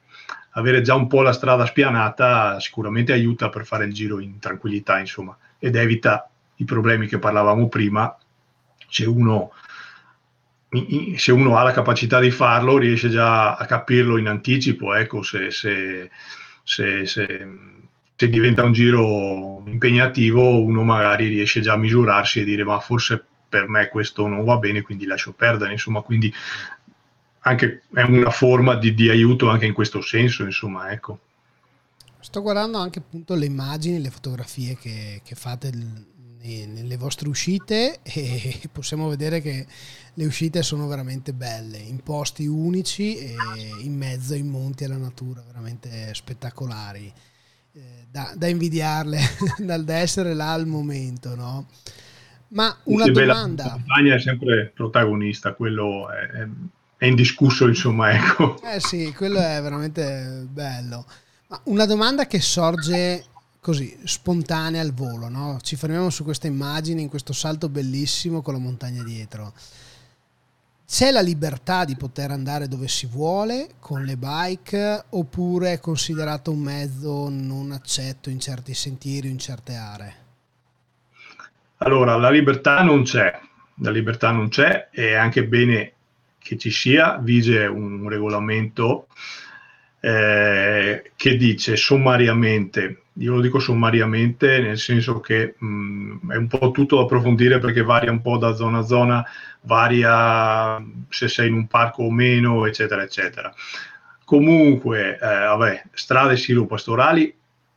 [0.51, 4.99] avere già un po' la strada spianata sicuramente aiuta per fare il giro in tranquillità,
[4.99, 8.15] insomma, ed evita i problemi che parlavamo prima.
[8.89, 9.51] Se uno
[11.15, 14.93] se uno ha la capacità di farlo, riesce già a capirlo in anticipo.
[14.93, 16.09] Ecco, se, se,
[16.63, 22.79] se, se, diventa un giro impegnativo, uno magari riesce già a misurarsi e dire ma
[22.79, 25.71] forse per me questo non va bene, quindi lascio perdere.
[25.71, 26.33] Insomma, quindi
[27.39, 30.43] anche è una forma di, di aiuto anche in questo senso.
[30.43, 31.19] Insomma, ecco.
[32.19, 35.71] Sto guardando anche appunto le immagini, le fotografie che, che fate
[36.65, 39.65] nelle vostre uscite e possiamo vedere che
[40.13, 43.35] le uscite sono veramente belle, in posti unici e
[43.81, 47.11] in mezzo ai monti e alla natura, veramente spettacolari.
[47.73, 49.19] Eh, da, da, invidiarle
[49.59, 51.67] dal essere là al momento, no?
[52.49, 53.65] Ma una sì, domanda.
[53.65, 56.47] la montagna è sempre protagonista, quello è,
[56.97, 58.59] è indiscusso, insomma, ecco.
[58.63, 61.05] Eh sì, quello è veramente bello.
[61.49, 63.25] Ma una domanda che sorge
[63.67, 65.59] così spontanea al volo, no?
[65.61, 69.51] Ci fermiamo su questa immagine, in questo salto bellissimo con la montagna dietro.
[70.87, 76.49] C'è la libertà di poter andare dove si vuole con le bike oppure è considerato
[76.49, 80.15] un mezzo non accetto in certi sentieri o in certe aree?
[81.79, 83.37] Allora, la libertà non c'è,
[83.81, 85.91] la libertà non c'è e è anche bene
[86.37, 89.07] che ci sia, vige un regolamento
[89.99, 96.47] eh, che dice sommariamente io lo dico sommariamente, nel senso che mh, mm, è un
[96.47, 99.25] po' tutto da approfondire perché varia un po' da zona a zona,
[99.61, 103.53] varia se sei in un parco o meno, eccetera, eccetera.
[104.23, 107.33] Comunque, eh, vabbè, strade silo-pastorali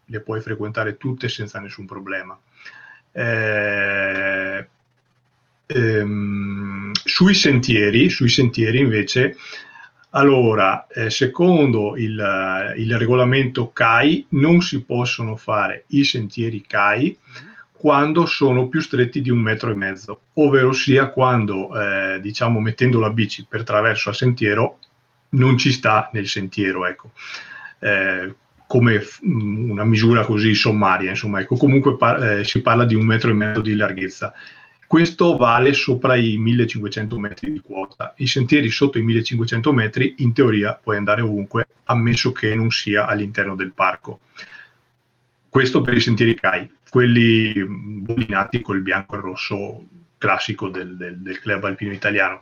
[0.07, 2.39] le puoi frequentare tutte senza nessun problema.
[3.13, 4.69] Eh,
[5.67, 9.37] ehm, sui sentieri, sui sentieri invece
[10.11, 17.17] allora, eh, secondo il, eh, il, regolamento CAI non si possono fare i sentieri CAI
[17.71, 22.99] quando sono più stretti di un metro e mezzo, ovvero sia quando, eh, diciamo, mettendo
[22.99, 24.79] la bici per traverso al sentiero
[25.31, 27.13] non ci sta nel sentiero, ecco.
[27.79, 28.35] Eh,
[28.67, 33.07] come mm, una misura così sommaria, insomma, ecco, comunque par- eh, si parla di un
[33.07, 34.35] metro e mezzo di larghezza
[34.91, 38.13] questo vale sopra i 1500 metri di quota.
[38.17, 43.07] I sentieri sotto i 1500 metri in teoria puoi andare ovunque, ammesso che non sia
[43.07, 44.19] all'interno del parco.
[45.49, 49.87] questo per i sentieri CAI, quelli bollinati col bianco e rosso
[50.19, 52.41] classico del, del, del club alpino italiano.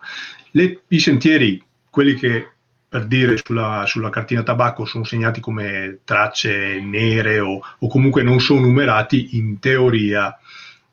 [0.53, 2.53] Le, I sentieri, quelli che
[2.89, 8.41] per dire sulla, sulla, cartina tabacco sono segnati come tracce nere o, o comunque non
[8.41, 10.35] sono numerati, in teoria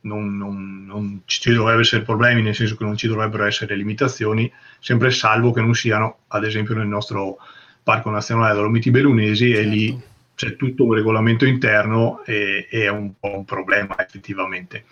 [0.05, 4.51] non, non, non, ci dovrebbero essere problemi, nel senso che non ci dovrebbero essere limitazioni,
[4.79, 7.37] sempre salvo che non siano, ad esempio, nel nostro
[7.83, 9.61] Parco Nazionale Dolomiti Bellunesi certo.
[9.61, 10.05] e lì certo.
[10.35, 14.85] c'è tutto un regolamento interno e, e, è un po' un problema effettivamente.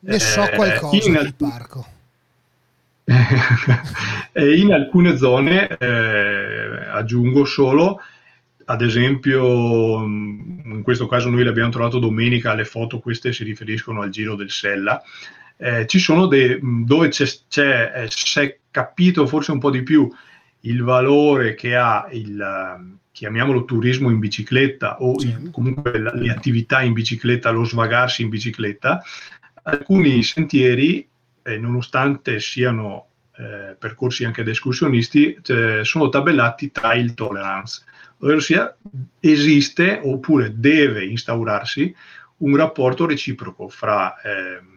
[0.00, 1.86] Ne so eh, qualcosa in, del parco.
[4.34, 8.00] in alcune zone, eh, aggiungo solo,
[8.64, 14.02] ad esempio, in questo caso noi le abbiamo trovato domenica, le foto queste si riferiscono
[14.02, 15.02] al Giro del Sella,
[15.56, 19.82] eh, ci sono dei, dove c'è, c'è, eh, si è capito forse un po' di
[19.82, 20.10] più
[20.60, 26.92] il valore che ha il, chiamiamolo turismo in bicicletta o il, comunque le attività in
[26.92, 29.02] bicicletta, lo svagarsi in bicicletta,
[29.64, 31.06] alcuni sentieri
[31.42, 37.84] eh, nonostante siano eh, percorsi anche da escursionisti, eh, sono tabellati trail tolerance,
[38.22, 38.74] ovvero sia
[39.20, 41.94] esiste oppure deve instaurarsi
[42.38, 44.70] un rapporto reciproco fra ehm,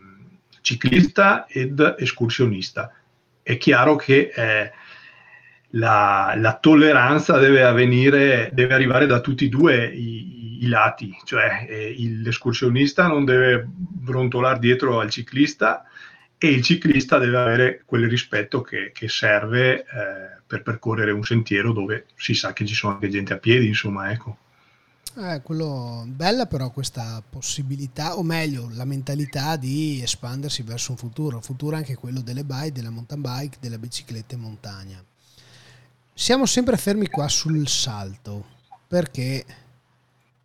[0.61, 2.91] ciclista ed escursionista.
[3.41, 4.71] È chiaro che eh,
[5.71, 11.65] la, la, tolleranza deve avvenire, deve arrivare da tutti e due i, i lati, cioè
[11.69, 15.85] eh, l'escursionista non deve brontolare dietro al ciclista
[16.45, 19.85] e il ciclista deve avere quel rispetto che, che serve eh,
[20.45, 24.11] per percorrere un sentiero dove si sa che ci sono anche gente a piedi, insomma,
[24.11, 24.37] ecco.
[25.17, 31.41] Eh, quello, bella però questa possibilità, o meglio, la mentalità di espandersi verso un futuro,
[31.41, 35.03] futuro anche quello delle bike, della mountain bike, della bicicletta in montagna.
[36.13, 38.45] Siamo sempre fermi qua sul salto,
[38.87, 39.45] perché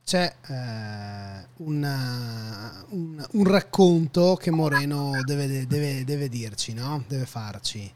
[0.04, 7.04] c'è eh, una, un, un, racconto che Moreno deve, deve, deve, dirci, no?
[7.06, 7.90] deve farci.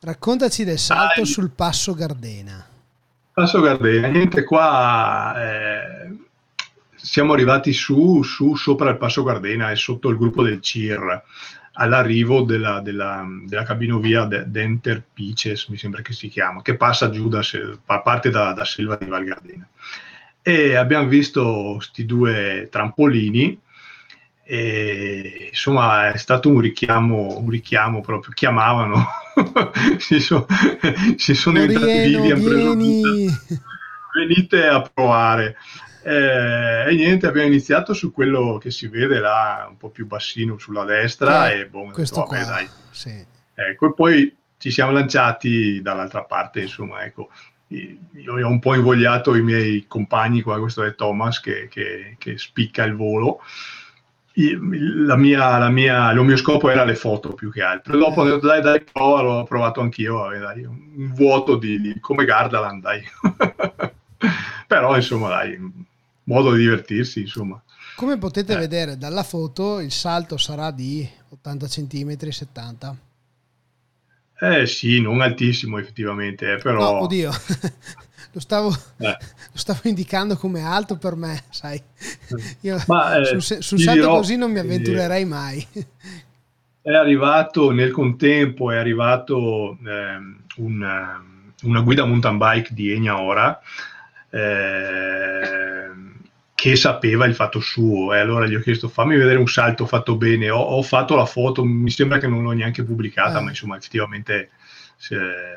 [0.00, 1.26] Raccontaci del salto Dai.
[1.26, 2.66] sul Passo Gardena.
[3.32, 5.34] Passo Gardena, niente qua.
[5.36, 6.16] Eh,
[6.96, 11.22] siamo arrivati su, su, sopra il Passo Gardena e sotto il gruppo del CIR
[11.80, 17.28] all'arrivo della, della, della cabinovia d'Enter Pices, mi sembra che si chiama, che passa giù
[17.28, 17.40] da,
[18.02, 19.68] parte da, da Silva di Val Gardena
[20.48, 23.60] e abbiamo visto questi due trampolini
[24.42, 29.08] e insomma è stato un richiamo, un richiamo proprio, chiamavano,
[29.98, 30.46] si, so,
[31.16, 32.74] si, sono entrati vivi, hanno preso
[34.14, 35.56] venite a provare.
[36.02, 40.56] Eh, e niente, abbiamo iniziato su quello che si vede là un po' più bassino
[40.56, 42.68] sulla destra eh, e boh, questo detto, vabbè.
[42.90, 43.22] Sì.
[43.52, 47.28] Ecco, e poi ci siamo lanciati dall'altra parte, insomma, ecco,
[47.68, 52.38] io ho un po' invogliato i miei compagni, qua questo è Thomas che, che, che
[52.38, 53.40] spicca il volo.
[54.34, 57.98] La mia, la mia, il mio scopo era le foto più che altro.
[57.98, 62.24] Dopo ho detto dai, dai, prova, l'ho provato anch'io, dai, un vuoto di, di come
[62.24, 63.02] Gardaland, dai.
[64.66, 65.58] Però insomma, dai,
[66.24, 67.60] modo di divertirsi, insomma.
[67.96, 68.58] Come potete eh.
[68.58, 72.96] vedere dalla foto, il salto sarà di 80 cm, 70
[74.40, 76.78] eh sì, non altissimo effettivamente, eh, però...
[76.78, 77.30] No, oddio,
[78.32, 79.16] lo, stavo, eh.
[79.52, 81.82] lo stavo indicando come alto per me, sai.
[82.60, 85.66] Io Ma, eh, su, su salto dirò, così non mi avventurerei mai.
[86.80, 91.20] È arrivato nel contempo, è arrivato ehm, un,
[91.62, 93.60] una guida mountain bike di Egna Ora,
[94.30, 95.90] eh,
[96.58, 100.16] che sapeva il fatto suo e allora gli ho chiesto fammi vedere un salto fatto
[100.16, 103.42] bene, ho, ho fatto la foto, mi sembra che non l'ho neanche pubblicata, eh.
[103.42, 104.50] ma insomma effettivamente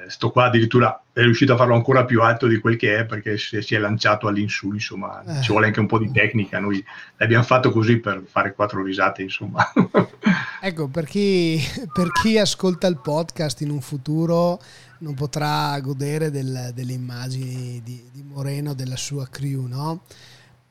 [0.08, 3.40] sto qua addirittura è riuscito a farlo ancora più alto di quel che è perché
[3.40, 5.42] si, si è lanciato all'insù, insomma eh.
[5.42, 6.86] ci vuole anche un po' di tecnica, noi
[7.18, 9.74] l'abbiamo fatto così per fare quattro risate, insomma.
[10.62, 11.60] ecco, per chi,
[11.92, 14.62] per chi ascolta il podcast in un futuro
[15.00, 20.04] non potrà godere del, delle immagini di, di Moreno, della sua crew, no?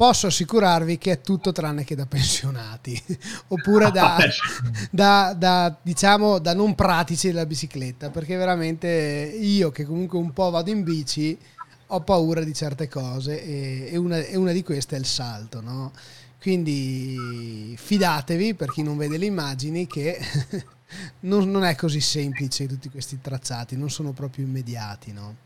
[0.00, 2.98] Posso assicurarvi che è tutto tranne che da pensionati
[3.48, 4.16] oppure da,
[4.90, 10.48] da, da, diciamo da non pratici della bicicletta perché veramente io che comunque un po'
[10.48, 11.38] vado in bici
[11.88, 15.60] ho paura di certe cose e, e, una, e una, di queste è il salto
[15.60, 15.92] no?
[16.40, 20.18] quindi fidatevi per chi non vede le immagini che
[21.28, 25.36] non, non, è così semplice tutti questi tracciati non sono proprio immediati no?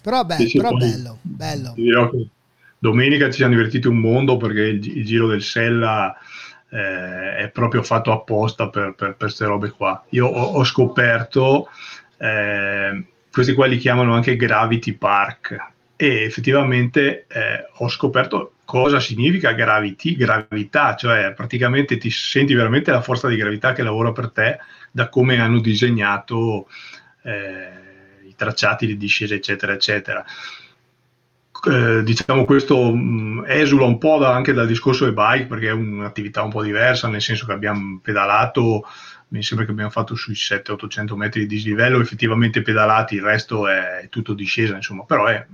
[0.00, 1.74] però, beh, sì, sì, però bello bello
[2.82, 6.16] domenica ci siamo divertiti un mondo perché il, il Giro del Sella
[6.68, 10.04] eh, è proprio fatto apposta per, queste robe qua.
[10.08, 11.68] Io ho, ho scoperto,
[12.16, 15.56] eh, questi qua li chiamano anche Gravity Park
[15.94, 23.00] e effettivamente eh, ho scoperto cosa significa gravity, gravità, cioè praticamente ti senti veramente la
[23.00, 24.58] forza di gravità che lavora per te
[24.90, 26.68] da come hanno disegnato
[27.22, 30.24] eh, i tracciati di discesa, eccetera, eccetera.
[31.64, 35.72] Eh, diciamo questo mh, esula un po' da, anche dal discorso dei bike perché è
[35.72, 38.84] un'attività un po' diversa, nel senso che abbiamo pedalato
[39.28, 44.06] mi sembra che abbiamo fatto sui 700-800 metri di dislivello effettivamente pedalati, il resto è
[44.10, 45.46] tutto discesa, insomma, però è,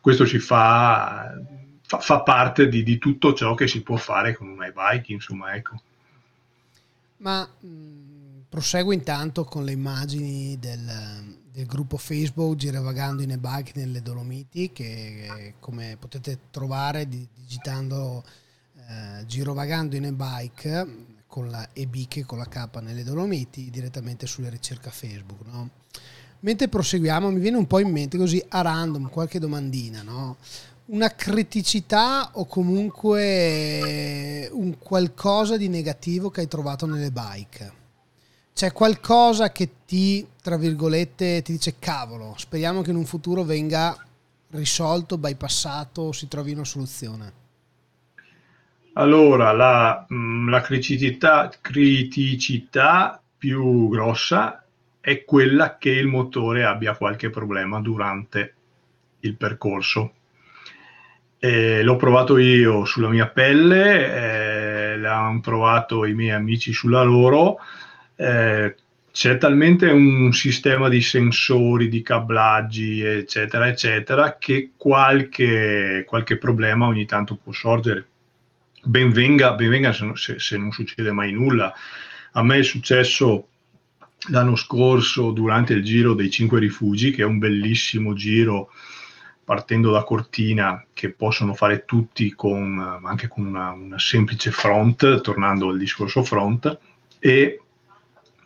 [0.00, 1.32] questo ci fa,
[1.80, 5.54] fa, fa parte di, di, tutto ciò che si può fare con un e-bike, insomma,
[5.54, 5.80] ecco.
[7.18, 14.02] Ma mh, proseguo intanto con le immagini del, del gruppo Facebook Girovagando in e-bike nelle
[14.02, 18.24] Dolomiti, che come potete trovare digitando
[18.76, 24.90] eh, Girovagando in e-bike con la EBIC con la K nelle Dolomiti direttamente sulle ricerche
[24.90, 25.46] Facebook.
[25.46, 25.70] No?
[26.40, 30.38] Mentre proseguiamo mi viene un po' in mente così a random qualche domandina, no?
[30.86, 37.82] una criticità o comunque un qualcosa di negativo che hai trovato nelle bike.
[38.54, 43.96] C'è qualcosa che ti, tra virgolette, ti dice cavolo, speriamo che in un futuro venga
[44.52, 47.32] risolto, bypassato, si trovi una soluzione.
[48.92, 54.64] Allora, la, mm, la criticità, criticità più grossa
[55.00, 58.54] è quella che il motore abbia qualche problema durante
[59.20, 60.12] il percorso.
[61.40, 67.58] Eh, l'ho provato io sulla mia pelle, eh, l'hanno provato i miei amici sulla loro.
[68.16, 68.74] Eh,
[69.10, 77.06] c'è talmente un sistema di sensori, di cablaggi, eccetera, eccetera, che qualche, qualche problema ogni
[77.06, 78.08] tanto può sorgere
[78.84, 81.72] ben venga, ben venga se, se, se, non succede mai nulla.
[82.32, 83.48] A me è successo
[84.28, 88.70] l'anno scorso durante il giro dei Cinque Rifugi, che è un bellissimo giro
[89.44, 95.68] partendo da Cortina che possono fare tutti con, anche con una, una semplice front, tornando
[95.68, 96.78] al discorso front,
[97.18, 97.60] e,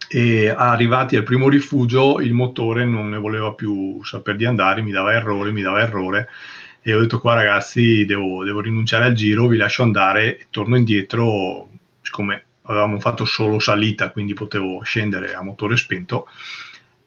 [0.08, 4.90] e arrivati al primo rifugio il motore non ne voleva più sapere di andare, mi
[4.90, 6.28] dava errore, mi dava errore.
[6.80, 10.76] E ho detto qua ragazzi devo, devo rinunciare al giro, vi lascio andare e torno
[10.76, 11.68] indietro,
[12.00, 16.26] siccome avevamo fatto solo salita, quindi potevo scendere a motore spento.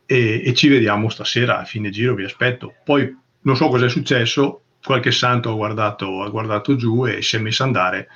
[0.05, 2.75] E, e, ci vediamo stasera a fine giro, vi aspetto.
[2.83, 7.37] Poi non so cosa è successo, qualche santo ha guardato, ha guardato giù e si
[7.37, 8.09] è messo a andare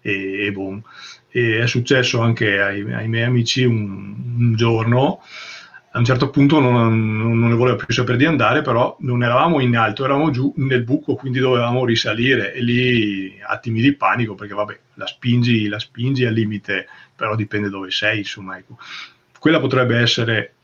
[0.00, 0.82] e, e boom.
[1.28, 5.20] E è successo anche ai, ai miei amici un, un giorno
[5.92, 9.58] a un certo punto non, non, ne voleva più sapere di andare, però non eravamo
[9.58, 14.54] in alto, eravamo giù nel buco, quindi dovevamo risalire e lì attimi di panico perché
[14.54, 16.86] vabbè, la spingi, la spingi al limite,
[17.16, 18.78] però dipende dove sei, insomma, ecco.
[19.36, 20.54] Quella potrebbe essere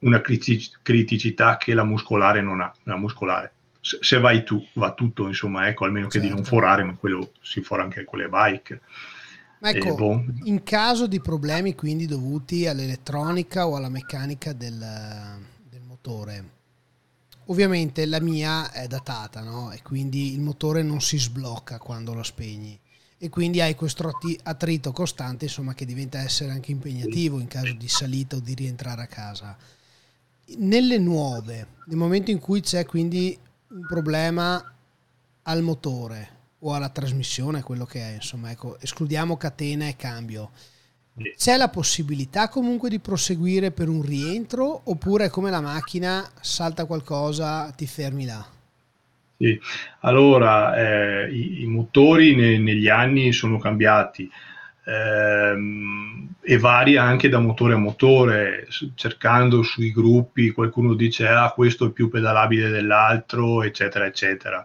[0.00, 3.52] una criticità che la muscolare non ha, la muscolare.
[4.00, 6.18] Se, vai tu, va tutto, insomma, ecco, almeno certo.
[6.18, 6.56] che di non certo.
[6.56, 8.80] forare, ma quello si fora anche con le bike.
[9.60, 10.24] Ma ecco, boh.
[10.44, 14.76] in caso di problemi quindi dovuti all'elettronica o alla meccanica del,
[15.70, 16.50] del motore,
[17.46, 19.70] ovviamente la mia è datata, no?
[19.70, 22.78] E quindi il motore non si sblocca quando lo spegni.
[23.18, 24.10] E quindi hai questo
[24.42, 29.02] attrito costante, insomma, che diventa essere anche impegnativo in caso di salita o di rientrare
[29.02, 29.56] a casa.
[30.58, 34.62] Nelle nuove, nel momento in cui c'è quindi un problema
[35.42, 40.50] al motore, o alla trasmissione, quello che è, insomma, ecco, escludiamo catena e cambio.
[41.36, 47.70] C'è la possibilità comunque di proseguire per un rientro oppure come la macchina, salta qualcosa,
[47.70, 48.46] ti fermi là?
[49.38, 49.58] Sì,
[50.00, 54.30] allora eh, i, i, motori ne, negli anni sono cambiati
[54.86, 61.86] ehm, e varia anche da motore a motore, cercando sui gruppi qualcuno dice ah questo
[61.86, 64.64] è più pedalabile dell'altro, eccetera, eccetera.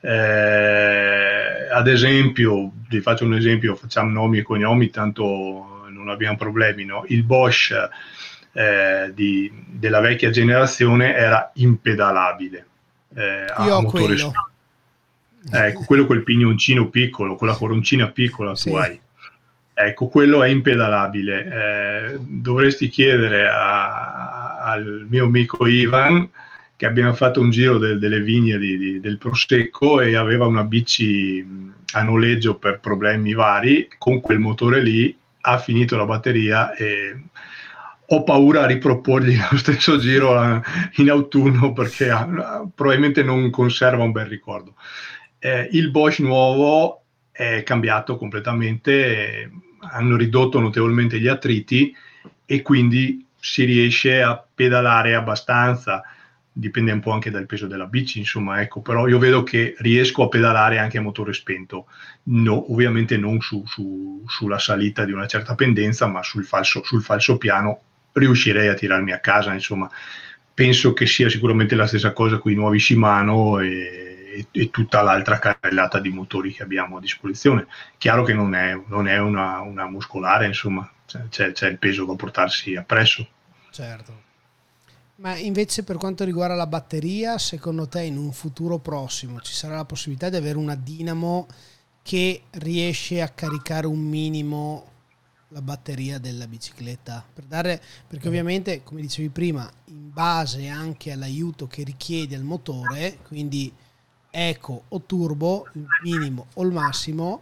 [0.00, 6.84] Eh, ad esempio, vi faccio un esempio, facciamo nomi e cognomi, tanto non abbiamo problemi.
[6.84, 7.04] No?
[7.08, 7.74] Il Bosch
[8.52, 12.66] eh, di, della vecchia generazione era impedalabile.
[13.14, 14.32] Eh, Io ho quello.
[15.50, 18.70] Ecco, quello col pignoncino piccolo, quella coroncina piccola sì.
[18.70, 19.00] tu hai.
[19.80, 21.44] Ecco, quello è impedalabile.
[21.44, 26.28] Eh, dovresti chiedere a, al mio amico Ivan
[26.74, 30.64] che abbiamo fatto un giro de, delle vigne di, di, del Prosecco e aveva una
[30.64, 31.44] bici
[31.92, 37.22] a noleggio per problemi vari, con quel motore lì ha finito la batteria e
[38.04, 40.62] ho paura a riproporgli lo stesso giro
[40.96, 42.08] in autunno perché
[42.74, 44.74] probabilmente non conserva un bel ricordo.
[45.38, 49.50] Eh, il Bosch nuovo è cambiato completamente,
[49.80, 51.94] hanno ridotto notevolmente gli attriti
[52.44, 56.02] e quindi si riesce a pedalare abbastanza.
[56.50, 60.24] Dipende un po' anche dal peso della bici, insomma, ecco, però io vedo che riesco
[60.24, 61.86] a pedalare anche a motore spento,
[62.24, 67.02] no, ovviamente non su, su, sulla salita di una certa pendenza, ma sul falso, sul
[67.02, 69.88] falso piano riuscirei a tirarmi a casa, insomma,
[70.52, 75.02] penso che sia sicuramente la stessa cosa con i nuovi Shimano e, e, e, tutta
[75.02, 77.66] l'altra carrellata di motori che abbiamo a disposizione.
[77.96, 82.14] Chiaro che non è, non è una, una, muscolare, insomma, c'è, c'è il peso da
[82.14, 83.26] portarsi appresso.
[83.70, 84.26] Certo.
[85.16, 89.74] Ma invece per quanto riguarda la batteria, secondo te in un futuro prossimo ci sarà
[89.74, 91.48] la possibilità di avere una dinamo
[92.02, 94.92] che riesce a caricare un minimo
[95.48, 97.24] la batteria della bicicletta?
[97.34, 103.18] Per dare, perché ovviamente, come dicevi prima, in base anche all'aiuto che richiede il motore,
[103.26, 103.72] quindi
[104.38, 107.40] eco o turbo, il minimo o il massimo,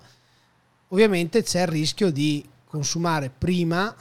[0.89, 3.95] ovviamente c'è il rischio di consumare prima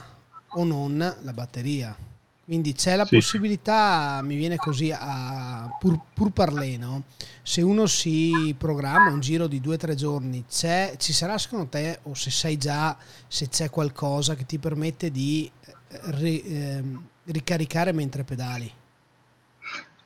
[0.48, 1.96] o non la batteria.
[2.44, 3.16] Quindi c'è la sì.
[3.16, 7.02] possibilità, mi viene così a pur, pur parlé, no?
[7.42, 12.00] se uno si programma un giro di due o tre giorni, ci sarà secondo te,
[12.02, 12.96] o se sai già
[13.28, 16.82] se c'è qualcosa che ti permette di eh, ri, eh,
[17.26, 18.72] ricaricare mentre pedali?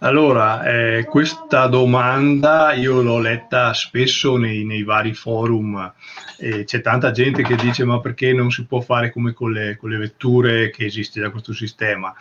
[0.02, 5.92] Allora, eh, questa domanda io l'ho letta spesso nei, nei vari forum,
[6.38, 9.76] eh, c'è tanta gente che dice ma perché non si può fare come con le,
[9.76, 12.14] con le vetture che esiste da questo sistema?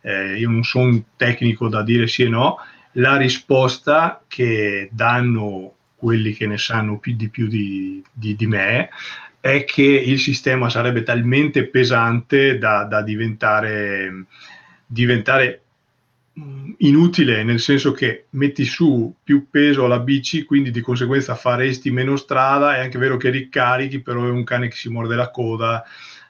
[0.00, 2.56] Eh, io non sono un tecnico da dire sì e no,
[2.92, 8.88] la risposta che danno quelli che ne sanno più di più di, di, di me
[9.40, 14.24] è che il sistema sarebbe talmente pesante da, da diventare,
[14.86, 15.60] diventare
[16.78, 22.16] inutile, nel senso che metti su più peso alla bici, quindi di conseguenza faresti meno
[22.16, 25.84] strada, è anche vero che ricarichi, però è un cane che si morde la coda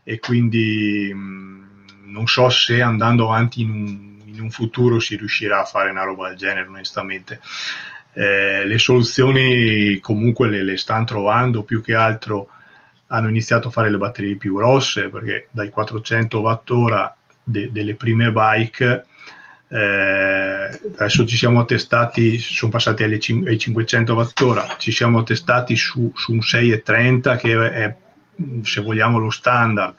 [0.05, 1.67] e quindi mh,
[2.05, 6.05] non so se andando avanti in un, in un, futuro si riuscirà a fare una
[6.05, 7.41] roba del genere, onestamente.
[8.13, 12.49] Eh, le soluzioni comunque le, le stanno trovando, più che altro
[13.09, 16.71] hanno iniziato a fare le batterie più grosse, perché dai 400 watt
[17.43, 19.05] de, delle prime bike
[19.69, 26.33] eh, adesso ci siamo attestati, sono passati ai 500 wattora, ci siamo attestati su, su
[26.33, 27.95] un 6,30 che è,
[28.63, 29.95] se vogliamo, lo standard.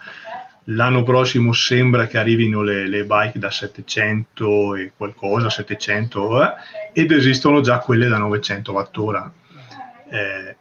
[0.72, 6.53] L'anno prossimo sembra che arrivino le, le bike da 700 e qualcosa, 700, eh,
[6.93, 9.32] ed esistono già quelle da 900 wattora.
[10.09, 10.55] Eh,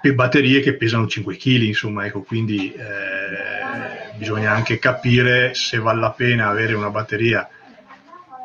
[0.00, 6.00] per batterie che pesano 5 kg, insomma, ecco, quindi eh, bisogna anche capire se vale
[6.00, 7.48] la pena avere una batteria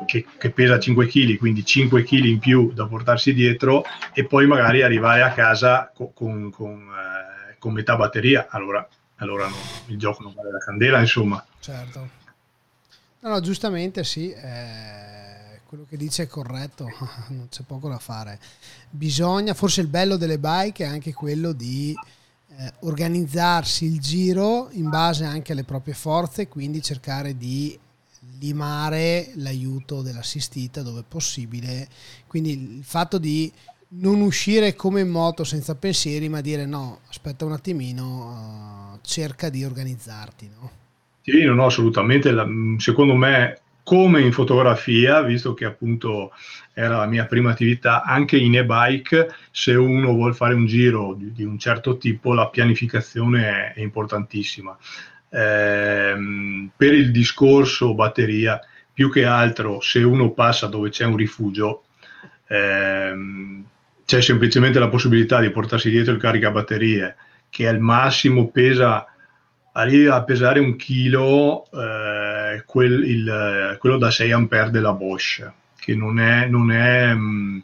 [0.06, 4.46] che, che, pesa 5 kg, quindi 5 kg in più da portarsi dietro e poi
[4.46, 8.86] magari arrivare a casa con, con, con, eh, con metà batteria, allora,
[9.16, 11.44] allora no, il gioco non vale la candela, insomma.
[11.58, 12.08] Certo.
[13.20, 16.88] No, no giustamente sì, eh, quello che dice è corretto,
[17.28, 18.38] non c'è poco da fare.
[18.88, 21.94] Bisogna, forse il bello delle bike è anche quello di
[22.56, 27.78] eh, organizzarsi il giro in base anche alle proprie forze, quindi cercare di
[28.40, 31.86] limare l'aiuto dell'assistita dove possibile.
[32.26, 33.52] Quindi il fatto di
[33.92, 39.48] non uscire come in moto senza pensieri, ma dire no, aspetta un attimino, uh, cerca
[39.48, 40.50] di organizzarti.
[40.58, 40.70] No?
[41.22, 42.32] Sì, no, no, assolutamente.
[42.78, 46.30] secondo me, come in fotografia, visto che appunto
[46.72, 51.32] era la mia prima attività, anche in e-bike, se uno vuole fare un giro di,
[51.32, 54.76] di un certo tipo, la pianificazione è, è importantissima
[55.30, 58.60] ehm, per il discorso batteria,
[58.92, 61.84] più che altro se uno passa dove c'è un rifugio,
[62.48, 63.64] ehm,
[64.04, 67.16] c'è semplicemente la possibilità di portarsi dietro il caricabatterie
[67.48, 69.06] che al massimo pesa,
[69.72, 75.94] arriva a pesare un chilo, eh, quel, il, quello da 6 ampere della Bosch, che
[75.94, 77.58] non è, non è mh, mm,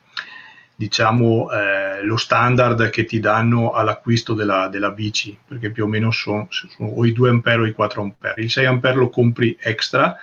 [0.76, 6.10] diciamo, eh, lo standard che ti danno all'acquisto della, della bici, perché più o meno
[6.10, 8.42] sono, sono, o i 2 ampere o i 4 ampere.
[8.42, 10.16] Il 6 ampere lo compri extra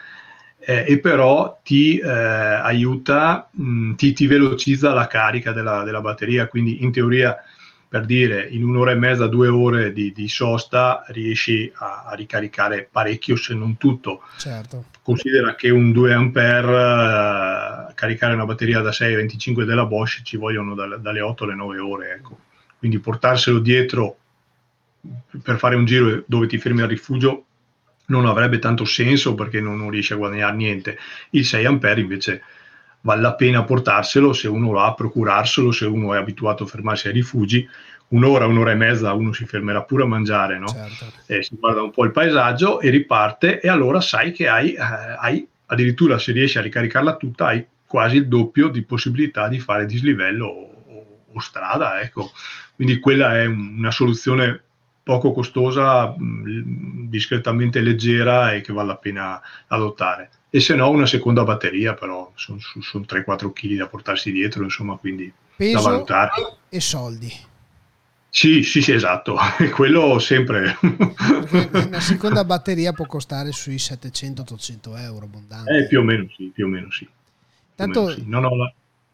[0.60, 6.02] eh, e però ti eh, aiuta, mh, mm, ti, ti, velocizza la carica della, della
[6.02, 7.36] batteria, quindi in teoria
[7.88, 12.88] per dire in un'ora e mezza, due ore di, di sosta riesci a, a, ricaricare
[12.92, 14.24] parecchio se non tutto.
[14.38, 14.86] Certo.
[15.04, 20.38] Considera che un 2 ampere eh, caricare una batteria da 6 25 della Bosch ci
[20.38, 22.12] vogliono da, dalle 8 alle 9 ore.
[22.14, 22.40] Ecco.
[22.80, 24.18] Quindi portarselo dietro
[25.42, 27.46] per fare un giro dove ti fermi al rifugio
[28.06, 30.98] non avrebbe tanto senso perché non, non riesci a guadagnare niente.
[31.32, 32.42] Il 6 ampere invece
[33.02, 37.08] vale la pena portarselo se uno va a procurarselo, se uno è abituato a fermarsi
[37.08, 37.68] ai rifugi,
[38.14, 40.68] un'ora, un'ora e mezza uno si fermerà pure a mangiare, no?
[40.68, 41.06] certo.
[41.28, 44.80] eh, si guarda un po' il paesaggio e riparte e allora sai che hai, eh,
[44.80, 49.86] hai addirittura se riesci a ricaricarla tutta, hai quasi il doppio di possibilità di fare
[49.86, 52.32] dislivello o, o strada, ecco.
[52.76, 54.62] Quindi quella è una soluzione
[55.04, 60.30] poco costosa, mh, discretamente leggera e che vale la pena adottare.
[60.50, 64.96] E se no una seconda batteria, però sono, sono 3-4 kg da portarsi dietro, insomma,
[64.98, 66.32] quindi Peso da valutare.
[66.70, 67.52] e soldi.
[68.36, 69.38] Sì, sì, sì, esatto,
[69.76, 70.76] quello sempre.
[70.82, 75.78] Una seconda batteria può costare sui 700-800 euro abbondante.
[75.78, 77.08] Eh, più o meno sì, più o meno sì.
[77.76, 78.24] Tanto meno sì.
[78.26, 78.74] Non ho la,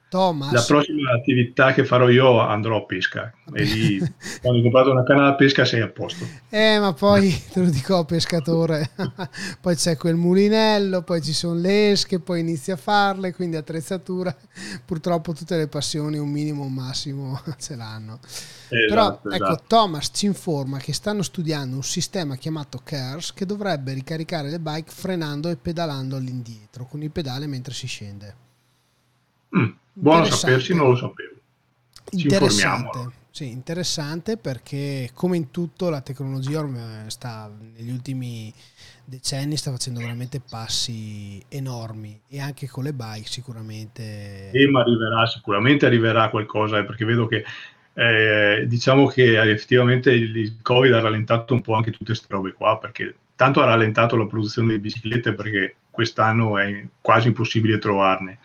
[0.10, 3.99] Thomas, la prossima attività che farò io andrò a pesca e lì
[4.41, 6.34] quando hai comprato una canna da pesca sei a posto.
[6.49, 8.89] eh, ma poi te lo dico pescatore,
[9.62, 14.36] poi c'è quel mulinello, poi ci sono le esche, poi inizi a farle, quindi attrezzatura.
[14.84, 18.20] Purtroppo tutte le passioni un minimo, un massimo ce l'hanno.
[18.68, 19.64] Però Esatto, ecco, esatto.
[19.68, 24.91] Thomas ci informa che stanno studiando un sistema chiamato CARES che dovrebbe ricaricare le bike
[24.91, 28.36] frenando e pedalando all'indietro con il pedale mentre si scende.
[29.57, 29.70] Mm,
[30.00, 31.36] buono sapersi, non lo sapevo.
[32.12, 32.86] Ci informiamo.
[32.86, 33.18] Interessante.
[33.32, 38.52] Sì, interessante perché come in tutto la tecnologia ormai sta negli ultimi
[39.06, 45.26] decenni sta facendo veramente passi enormi e anche con le bike sicuramente Eh, ma arriverà,
[45.28, 47.45] sicuramente arriverà qualcosa, eh, perché vedo che
[47.93, 52.54] eh, diciamo che effettivamente il, il Covid ha rallentato un po' anche tutte queste robe
[52.54, 58.39] qua, perché tanto ha rallentato la produzione di biciclette perché quest'anno è quasi impossibile trovarne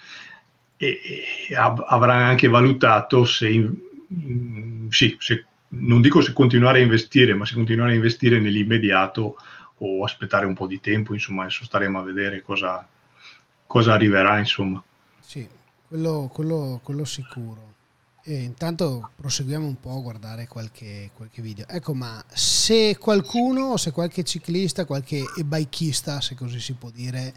[0.77, 1.01] e,
[1.49, 3.73] e av- avrà anche valutato se, in-
[4.13, 9.37] mm, sì, se- non dico se continuare a investire, ma se continuare a investire nell'immediato
[9.79, 12.87] o aspettare un po' di tempo, insomma, adesso staremo a vedere cosa,
[13.67, 14.83] cosa arriverà, insomma.
[15.21, 15.47] Sì,
[15.89, 17.73] quello, quello- quello sicuro.
[18.27, 21.67] E intanto proseguiamo un po' a guardare qualche, qualche video.
[21.69, 27.35] Ecco, ma se qualcuno, se qualche ciclista, qualche e-bikista, se così si può dire,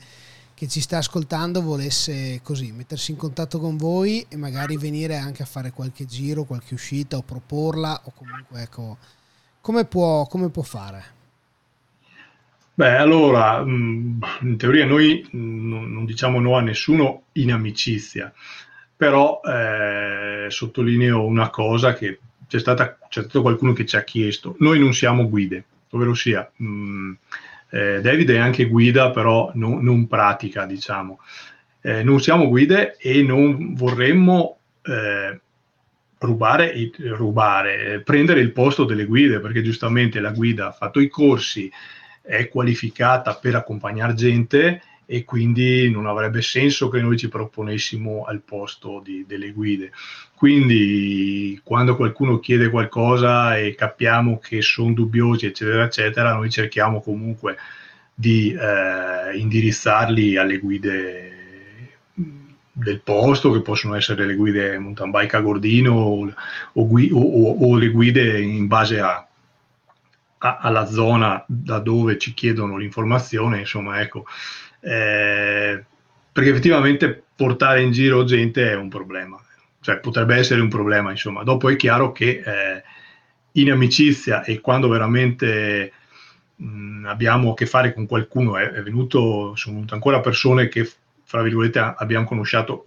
[0.57, 5.43] che ci sta ascoltando volesse così mettersi in contatto con voi e magari venire anche
[5.43, 8.97] a fare qualche giro, qualche uscita o proporla o comunque ecco,
[9.61, 11.03] come può, come può fare?
[12.73, 18.33] Beh, allora, mh, in teoria noi non, diciamo no a nessuno in amicizia,
[18.95, 24.55] però eh, sottolineo una cosa che c'è, stata, c'è stato qualcuno che ci ha chiesto,
[24.57, 27.11] noi non siamo guide, ovvero sia, mh,
[27.69, 31.19] eh, David è anche guida, però non, non pratica, diciamo.
[31.81, 35.39] Eh, non siamo guide e non vorremmo eh,
[36.19, 41.07] rubare, rubare, eh, prendere il posto delle guide, perché giustamente la guida ha fatto i
[41.07, 41.71] corsi,
[42.21, 48.41] è qualificata per accompagnare gente e quindi non avrebbe senso che noi ci proponessimo al
[48.41, 49.91] posto di- delle guide.
[50.35, 57.57] Quindi quando qualcuno chiede qualcosa e capiamo che sono dubbiosi, eccetera, eccetera, noi cerchiamo comunque
[58.13, 61.31] di eh, indirizzarli alle guide
[62.71, 66.25] del posto, che possono essere le guide mountain bike a Gordino o,
[66.73, 69.27] o o- o le guide in base a,
[70.39, 74.25] a- alla zona da dove ci chiedono l'informazione, insomma, ecco,
[74.87, 75.83] Eh,
[76.31, 79.37] perché effettivamente portare in giro gente è un problema,
[79.81, 81.43] cioè potrebbe essere un problema, insomma.
[81.43, 82.83] Dopo è chiaro che eh,
[83.53, 85.91] in amicizia e quando veramente
[86.55, 90.89] mh, abbiamo a che fare con qualcuno, è, è venuto, sono venute ancora persone che,
[91.25, 92.25] fra virgolette, abbiamo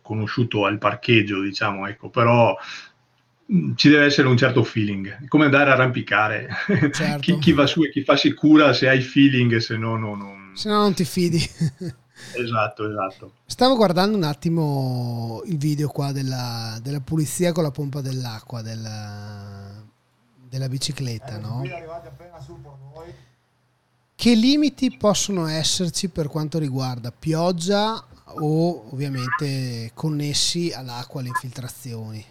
[0.01, 2.57] conosciuto, al parcheggio, diciamo, ecco, però
[3.75, 6.49] ci deve essere un certo feeling, è come andare a arrampicare,
[6.93, 7.21] Certo.
[7.21, 10.51] chi, chi va su e chi fa sicura se hai feeling, se no, no, no.
[10.55, 11.39] Se no non ti fidi.
[12.35, 13.33] Esatto, esatto.
[13.47, 19.83] Stavo guardando un attimo il video qua della, della pulizia con la pompa dell'acqua della,
[20.47, 21.63] della bicicletta, no?
[24.15, 32.23] Che limiti possono esserci per quanto riguarda pioggia o ovviamente connessi all'acqua, alle infiltrazioni?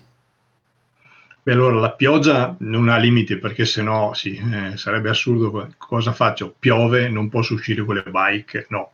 [1.50, 5.74] Beh, allora la pioggia non ha limiti perché sennò sì, eh, sarebbe assurdo.
[5.80, 6.54] Cosa faccio?
[6.60, 8.68] Piove, non posso uscire con le bike?
[8.70, 8.92] No.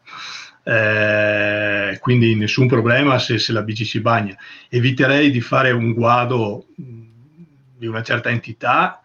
[0.63, 4.37] Eh, quindi nessun problema se, se la bici si bagna.
[4.69, 9.01] Eviterei di fare un guado di una certa entità,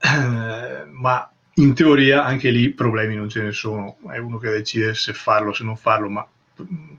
[0.00, 3.98] eh, ma in teoria anche lì problemi non ce ne sono.
[4.10, 6.26] È uno che decide se farlo o se non farlo, ma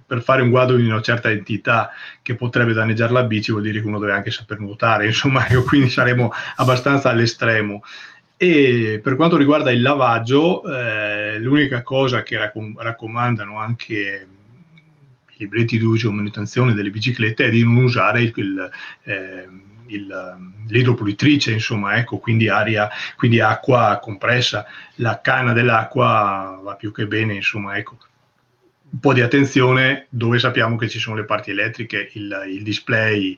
[0.07, 1.91] per fare un guado di una certa entità
[2.21, 5.63] che potrebbe danneggiare la bici vuol dire che uno deve anche saper nuotare, insomma, ecco,
[5.63, 7.83] quindi saremo abbastanza all'estremo.
[8.39, 14.27] E per quanto riguarda il lavaggio, eh, l'unica cosa che raccom- raccomandano anche
[15.27, 18.69] i libretti di uso e manutenzione delle biciclette è di non usare il, il,
[19.03, 19.47] eh,
[19.87, 20.37] il,
[20.67, 24.65] l'idropulitrice, insomma, ecco, quindi aria, quindi acqua compressa.
[24.95, 27.97] La canna dell'acqua va più che bene, insomma, ecco
[28.89, 33.37] un po' di attenzione dove sappiamo che ci sono le parti elettriche, il, il display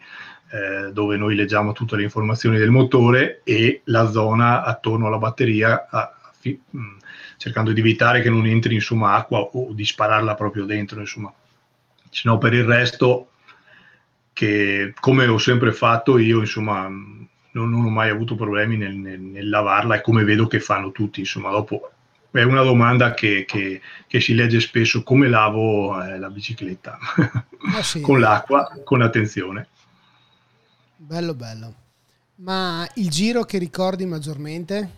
[0.51, 5.87] eh, dove noi leggiamo tutte le informazioni del motore e la zona attorno alla batteria
[5.89, 6.97] a, fi, mh, mm,
[7.37, 11.33] cercando di evitare che non entri insomma acqua o di spararla proprio dentro insomma.
[12.09, 13.31] Se no per il resto
[14.33, 19.19] che come ho sempre fatto io insomma non, non ho mai avuto problemi nel, nel,
[19.19, 21.91] nel, lavarla e come vedo che fanno tutti insomma dopo
[22.31, 26.97] è una domanda che, che, che si legge spesso come lavo eh, la bicicletta
[27.75, 28.01] ah, sì.
[28.01, 29.67] con l'acqua con attenzione
[30.95, 31.73] bello bello
[32.41, 34.97] ma il giro che ricordi maggiormente?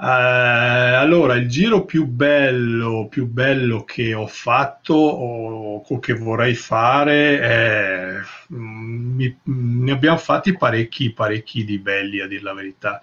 [0.00, 6.54] Eh, allora, il giro più bello, più bello che ho fatto o, o che vorrei
[6.54, 8.20] fare è,
[8.52, 13.02] mm, mi, ne abbiamo fatti parecchi, parecchi di belli, a dire la verità.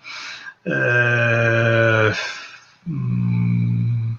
[0.67, 2.11] Eh,
[2.89, 4.13] mm,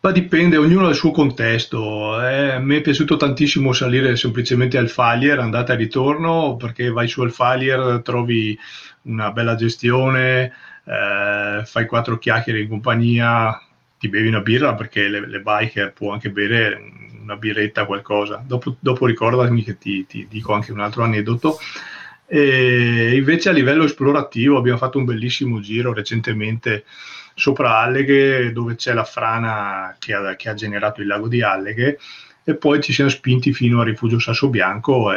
[0.00, 2.24] ma dipende, ognuno ha il suo contesto.
[2.24, 7.22] Eh, me è piaciuto tantissimo salire semplicemente al Falier, andata e ritorno, perché vai su
[7.22, 8.56] al Falier, trovi
[9.02, 10.52] una bella gestione,
[10.84, 13.60] eh, fai quattro chiacchiere in compagnia,
[13.98, 16.80] ti bevi una birra perché le, le biker può anche bere
[17.22, 18.42] una birretta, qualcosa.
[18.46, 21.58] Dopo, dopo ricordami che ti, ti, dico anche un altro aneddoto.
[22.26, 26.84] E invece a livello esplorativo abbiamo fatto un bellissimo giro recentemente
[27.34, 31.98] sopra Alleghe dove c'è la frana che ha, che ha generato il lago di Alleghe
[32.42, 35.12] e poi ci siamo spinti fino al rifugio Sasso Bianco.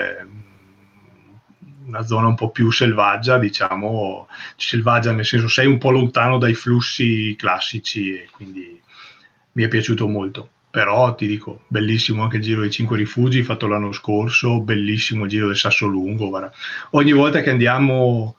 [1.85, 6.53] Una zona un po' più selvaggia, diciamo, selvaggia nel senso sei un po' lontano dai
[6.53, 8.79] flussi classici e quindi
[9.53, 10.49] mi è piaciuto molto.
[10.71, 15.29] Però ti dico, bellissimo anche il giro dei cinque rifugi fatto l'anno scorso, bellissimo il
[15.29, 16.29] giro del Sasso Lungo.
[16.29, 16.51] Guarda.
[16.91, 18.35] Ogni volta che andiamo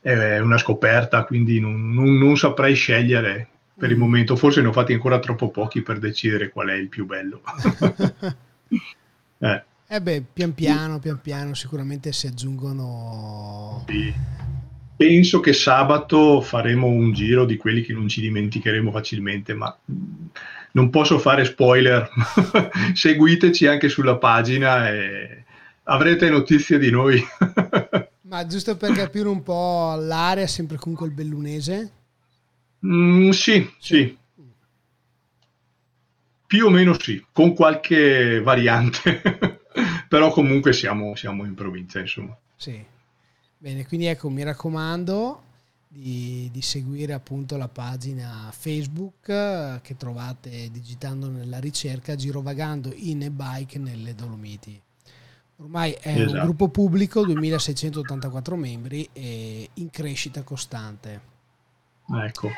[0.00, 4.00] è una scoperta, quindi non, non, non saprei scegliere per il mm.
[4.00, 4.36] momento.
[4.36, 7.40] Forse ne ho fatti ancora troppo pochi per decidere qual è il più bello.
[9.38, 9.62] eh.
[9.92, 13.84] Eh beh, pian piano, pian piano sicuramente si aggiungono...
[13.88, 14.14] Sì.
[14.96, 19.76] Penso che sabato faremo un giro di quelli che non ci dimenticheremo facilmente, ma
[20.72, 22.08] non posso fare spoiler.
[22.94, 25.44] Seguiteci anche sulla pagina e
[25.84, 27.22] avrete notizie di noi.
[28.22, 31.92] ma giusto per capire un po' l'area, sempre comunque il bellunese?
[32.86, 34.18] Mm, sì, sì, sì.
[36.46, 39.60] Più o meno sì, con qualche variante
[40.08, 42.36] però comunque siamo, siamo, in provincia, insomma.
[42.56, 42.84] Sì.
[43.56, 45.42] Bene, quindi ecco, mi raccomando
[45.92, 53.22] di, di, seguire appunto la pagina Facebook eh, che trovate digitando nella ricerca Girovagando in
[53.22, 54.80] e bike nelle Dolomiti.
[55.56, 56.32] Ormai è esatto.
[56.32, 61.20] un gruppo pubblico, 2684 membri e in crescita costante.
[62.08, 62.48] Ecco.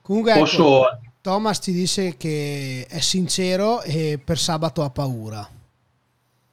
[0.00, 0.90] Comunque, ecco, Posso...
[0.90, 5.46] ecco, Thomas ci dice che è sincero e per sabato ha paura.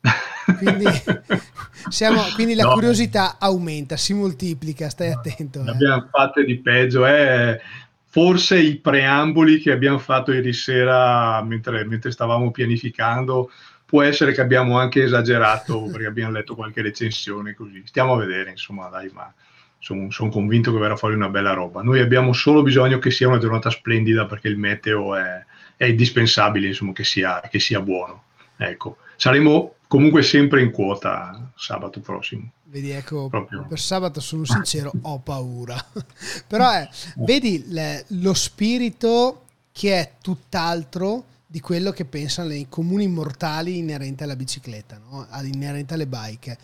[0.57, 0.85] Quindi,
[1.89, 2.73] siamo, quindi la no.
[2.73, 5.61] curiosità aumenta, si moltiplica, stai attento.
[5.61, 5.73] Ne eh.
[5.73, 7.05] abbiamo fatte di peggio.
[7.05, 7.59] Eh.
[8.07, 13.51] Forse i preamboli che abbiamo fatto ieri sera mentre, mentre stavamo pianificando
[13.85, 17.81] può essere che abbiamo anche esagerato perché abbiamo letto qualche recensione così.
[17.85, 19.31] Stiamo a vedere, insomma, dai, ma
[19.79, 21.81] sono, sono, convinto che verrà fuori una bella roba.
[21.81, 25.43] Noi abbiamo solo bisogno che sia una giornata splendida perché il meteo è,
[25.77, 28.23] è indispensabile, insomma, che sia, che sia buono.
[28.57, 32.51] Ecco, saremo comunque sempre in quota sabato prossimo.
[32.63, 33.65] Vedi, ecco, Proprio.
[33.65, 35.81] per sabato sono sincero, ho paura.
[36.47, 36.89] Però eh,
[37.19, 44.23] vedi le, lo spirito che è tutt'altro di quello che pensano i comuni mortali inerenti
[44.23, 45.25] alla bicicletta, no?
[45.43, 46.57] inerenti alle bike.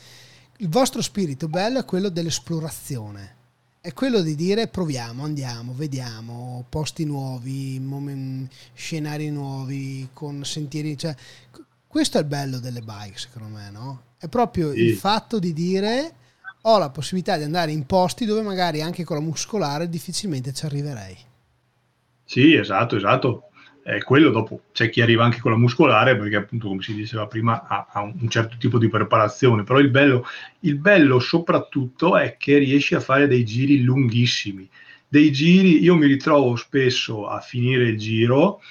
[0.58, 3.36] Il vostro spirito bello è quello dell'esplorazione,
[3.80, 11.16] è quello di dire proviamo, andiamo, vediamo posti nuovi, moment, scenari nuovi, con sentieri, cioè
[11.92, 14.04] questo è il bello delle bike, secondo me, no?
[14.18, 14.80] È proprio sì.
[14.80, 16.14] il fatto di dire
[16.62, 20.66] ho la possibilità di andare in posti dove magari anche con la muscolare difficilmente ci
[20.66, 21.18] arriverei.
[22.24, 23.50] Sì, esatto, esatto.
[23.84, 27.28] È quello dopo c'è chi arriva anche con la muscolare perché appunto come si diceva
[27.28, 30.26] prima ha, ha un certo tipo di preparazione, però il bello,
[30.62, 34.70] il bello soprattutto è che riesci a fare dei giri lunghissimi,
[35.10, 38.62] dei giri, io mi ritrovo spesso a finire il giro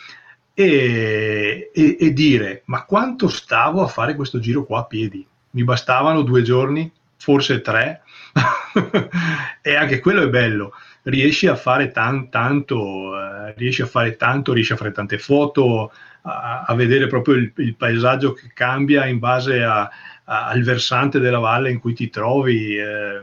[0.63, 5.27] e, e, e, dire ma quanto stavo a fare questo giro qua a piedi?
[5.53, 8.03] Mi bastavano due giorni, forse tre,
[9.63, 10.73] e anche quello è bello.
[11.03, 15.93] Riesci a fare tan, tanto, eh, riesci a fare tanto, riesci a fare tante foto,
[16.23, 19.89] a, a vedere proprio il, il, paesaggio che cambia in base a,
[20.25, 22.77] a, al versante della valle in cui ti trovi.
[22.77, 23.21] Eh,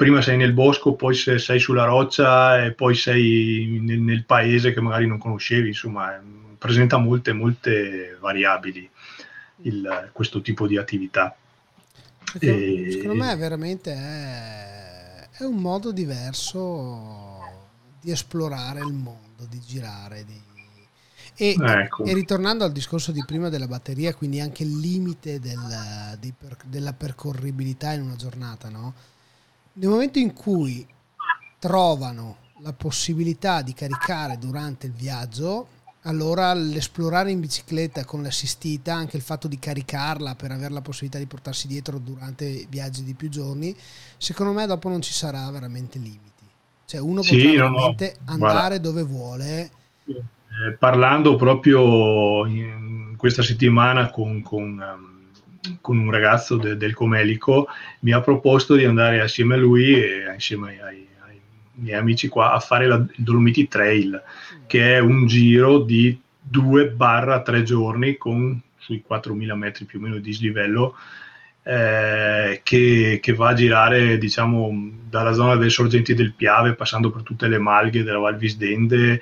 [0.00, 4.80] prima sei nel bosco, poi sei sulla roccia e poi sei nel, nel paese che
[4.80, 6.18] magari non conoscevi, insomma,
[6.56, 8.88] presenta molte, molte variabili
[9.64, 11.36] il, questo tipo di attività.
[12.40, 12.88] E...
[12.92, 17.40] Secondo me veramente è, è, un modo diverso
[18.00, 20.40] di esplorare il mondo, di girare, di...
[21.34, 22.04] E, ecco.
[22.04, 26.94] e, ritornando al discorso di prima della batteria, quindi anche il limite del, per, della
[26.94, 28.94] percorribilità in una giornata, no?
[29.80, 30.86] Nel momento in cui
[31.58, 35.68] trovano la possibilità di caricare durante il viaggio,
[36.02, 41.18] allora l'esplorare in bicicletta con l'assistita, anche il fatto di caricarla per avere la possibilità
[41.18, 43.74] di portarsi dietro durante viaggi di più giorni,
[44.18, 46.28] secondo me dopo non ci sarà veramente limiti.
[46.84, 49.70] Cioè uno sì, potrà veramente no, andare guarda, dove vuole.
[50.04, 55.09] Eh, parlando proprio in questa settimana con, con um,
[55.80, 57.68] con un ragazzo de, del Comelico,
[58.00, 61.40] mi ha proposto di andare assieme a lui e insieme ai, ai
[61.74, 64.22] miei amici qua a fare la, Dolomiti Trail,
[64.66, 66.18] che è un giro di
[66.50, 70.96] 2-3 giorni con sui 4.000 metri più o meno di slivello
[71.62, 77.22] eh, che, che, va a girare diciamo dalla zona delle sorgenti del Piave passando per
[77.22, 79.20] tutte le malghe della Val Visdende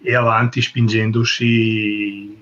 [0.00, 2.37] e avanti spingendosi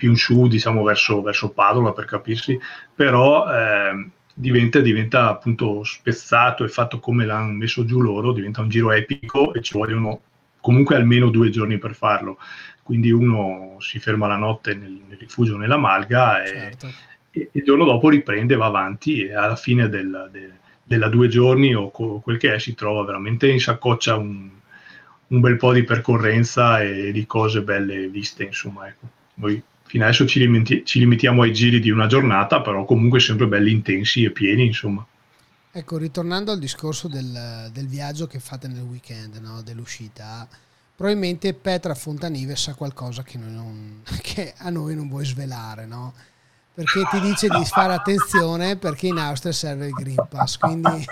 [0.00, 2.58] più in su, diciamo verso, verso Padova per capirsi,
[2.94, 8.70] però eh, diventa, diventa appunto spezzato e fatto come l'hanno messo giù loro, diventa un
[8.70, 10.22] giro epico e ci vogliono
[10.62, 12.38] comunque almeno due giorni per farlo.
[12.82, 16.90] Quindi uno si ferma la notte nel, nel rifugio nella Malga e, certo.
[17.30, 20.50] e, il giorno dopo riprende, va avanti e alla fine del, del,
[20.82, 24.48] della due giorni o co- quel che è si trova veramente in saccoccia un,
[25.26, 28.88] un bel po' di percorrenza e di cose belle viste, insomma.
[28.88, 29.08] Ecco.
[29.90, 33.72] Fino adesso ci, limiti- ci, limitiamo ai giri di una giornata, però comunque sempre belli
[33.72, 35.04] intensi e pieni, insomma.
[35.72, 39.62] Ecco, ritornando al discorso del, del viaggio che fate nel weekend, no?
[39.62, 40.46] dell'uscita,
[40.94, 46.14] probabilmente Petra Fontanive sa qualcosa che, non, che, a noi non vuoi svelare, no?
[46.72, 51.04] Perché ti dice di fare attenzione perché in Austria serve il Green Pass, quindi...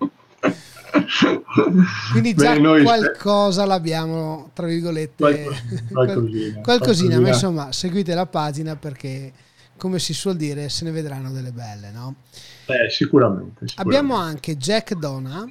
[2.12, 5.48] Quindi già Beh, qualcosa l'abbiamo, tra virgolette,
[5.92, 9.32] qualcosina, qualcosina, ma insomma seguite la pagina perché
[9.76, 12.16] come si suol dire se ne vedranno delle belle, no?
[12.66, 13.74] Eh, sicuramente, sicuramente.
[13.76, 15.50] Abbiamo anche Jack Donna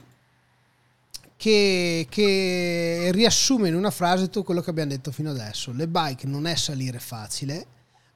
[1.35, 5.71] che, che riassume in una frase tutto quello che abbiamo detto fino adesso.
[5.71, 7.65] Le bike non è salire facile,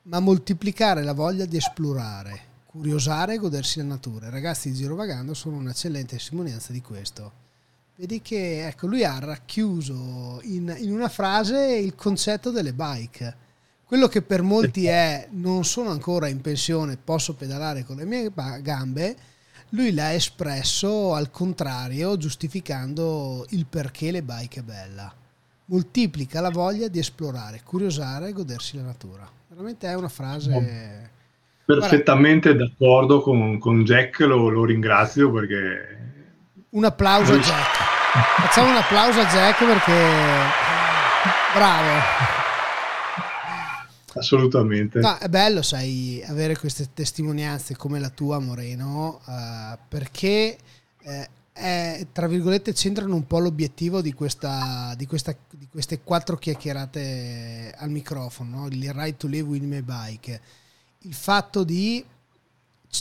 [0.03, 2.41] ma moltiplicare la voglia di esplorare,
[2.73, 4.27] curiosare e godersi la natura.
[4.27, 7.31] I ragazzi di Girovagando sono un'eccellente testimonianza di questo.
[7.95, 13.35] Vedi che ecco, lui ha racchiuso in, in, una frase il concetto delle bike.
[13.85, 18.31] Quello che per molti è non sono ancora in pensione, posso pedalare con le mie
[18.63, 19.15] gambe,
[19.69, 25.13] lui l'ha espresso al contrario, giustificando il perché le bike è bella.
[25.65, 29.29] Moltiplica la voglia di esplorare, curiosare e godersi la natura.
[29.47, 31.02] Veramente è una frase
[31.65, 32.73] perfettamente Guarda.
[32.77, 36.01] d'accordo con, con Jack, lo, lo, ringrazio perché...
[36.69, 37.77] Un applauso a Jack.
[38.41, 40.09] Facciamo un applauso a Jack perché...
[41.53, 41.99] Bravo.
[44.15, 44.99] Assolutamente.
[44.99, 50.57] No, è bello, sai, avere queste testimonianze come la tua, Moreno, uh, perché...
[51.03, 56.35] Eh, è, tra virgolette c'entrano un po' l'obiettivo di, questa, di, questa, di queste quattro
[56.35, 58.67] chiacchierate al microfono, no?
[58.67, 60.41] il right to live with my bike
[61.03, 62.03] il fatto di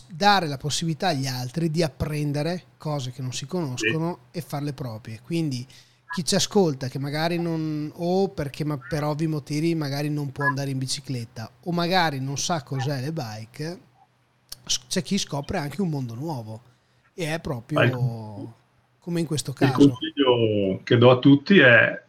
[0.09, 4.38] dare la possibilità agli altri di apprendere cose che non si conoscono sì.
[4.38, 5.20] e farle proprie.
[5.22, 5.66] Quindi
[6.12, 10.44] chi ci ascolta che magari non o perché ma per ovvi motivi magari non può
[10.44, 13.80] andare in bicicletta o magari non sa cos'è le bike,
[14.88, 16.61] c'è chi scopre anche un mondo nuovo
[17.14, 18.55] e è proprio
[18.98, 19.80] come in questo caso.
[19.80, 22.03] Il consiglio che do a tutti è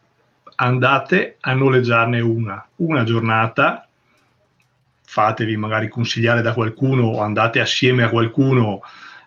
[0.56, 3.88] andate a noleggiarne una, una giornata
[5.14, 8.82] fatevi magari consigliare da qualcuno o andate assieme a qualcuno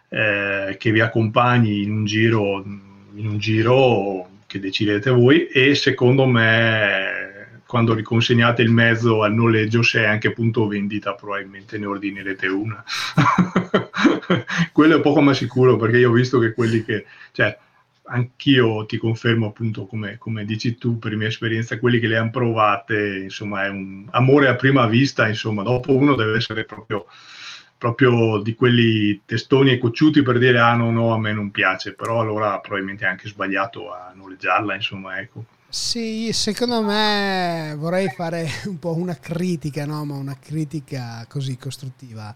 [0.09, 2.65] eh, che vi accompagni in un giro,
[3.15, 5.47] in un giro che decidete voi.
[5.47, 11.79] E secondo me quando riconsegnate il mezzo al noleggio se è anche punto vendita probabilmente
[11.79, 12.83] ne ordinerete una.
[14.73, 17.57] Quello è poco ma sicuro perché io ho visto che quelli che cioè
[18.09, 22.31] anch'io ti confermo appunto come, come, dici tu per mia esperienza quelli che le hanno
[22.31, 27.07] provate insomma è un amore a prima vista insomma dopo uno deve essere proprio,
[27.77, 31.95] proprio di quelli testoni e cocciuti per dire ah no no a me non piace
[31.95, 38.49] però allora probabilmente è anche sbagliato a noleggiarla insomma ecco sì, secondo me vorrei fare
[38.67, 40.05] un po' una critica, no?
[40.05, 42.35] ma una critica così costruttiva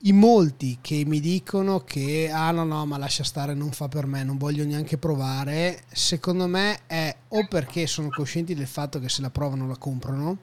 [0.00, 4.06] i molti che mi dicono che ah no no ma lascia stare non fa per
[4.06, 9.08] me non voglio neanche provare secondo me è o perché sono coscienti del fatto che
[9.08, 10.38] se la provano la comprano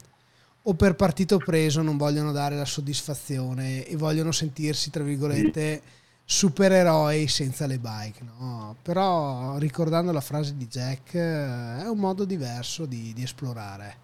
[0.63, 5.81] o per partito preso non vogliono dare la soddisfazione e vogliono sentirsi tra virgolette
[6.25, 8.75] supereroi senza le bike no?
[8.81, 13.97] però ricordando la frase di Jack è un modo diverso di, di esplorare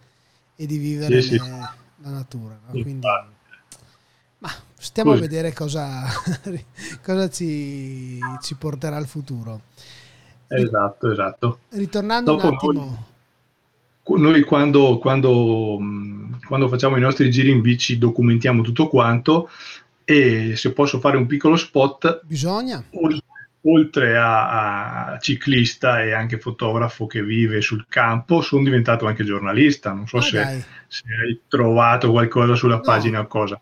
[0.55, 1.37] e di vivere Sì, sì.
[1.37, 1.73] la
[2.11, 2.71] natura no?
[2.81, 3.07] quindi
[4.39, 4.49] ma
[4.79, 5.23] stiamo Così.
[5.23, 6.05] a vedere cosa,
[7.03, 9.61] cosa ci, ci porterà il futuro.
[10.47, 11.59] Esatto, esatto.
[11.69, 13.07] Ritornando Dopo un attimo,
[14.17, 15.77] Noi quando, quando,
[16.47, 19.49] quando facciamo i nostri giri in bici documentiamo tutto quanto
[20.03, 22.83] e se posso fare un piccolo spot, bisogna.
[22.91, 23.21] ol-
[23.63, 29.93] oltre a, a ciclista e anche fotografo che vive sul campo, sono diventato anche giornalista.
[29.93, 32.81] Non so Ah, se, se hai trovato qualcosa sulla No.
[32.81, 33.61] pagina o cosa.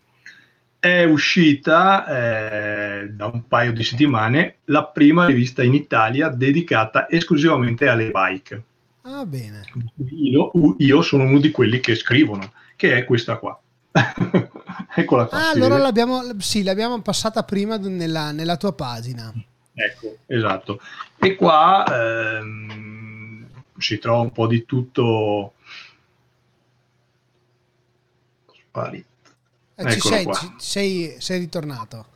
[0.80, 7.88] È uscita eh, da un paio di settimane la prima rivista in Italia dedicata esclusivamente
[7.88, 8.62] alle bike.
[9.02, 9.64] Ah, bene.
[10.10, 13.58] Io, io sono uno di quelli che scrivono, che è questa qua.
[14.94, 15.38] Eccola qua.
[15.38, 19.32] Ah, allora l'abbiamo, sì, l'abbiamo passata prima nella, nella tua pagina.
[19.72, 20.80] Ecco, esatto.
[21.18, 23.46] E qua ehm,
[23.78, 25.54] si trova un po' di tutto.
[28.68, 29.07] Sparito.
[29.78, 30.34] Eh, ci sei, qua.
[30.34, 32.06] ci- sei, sei ritornato.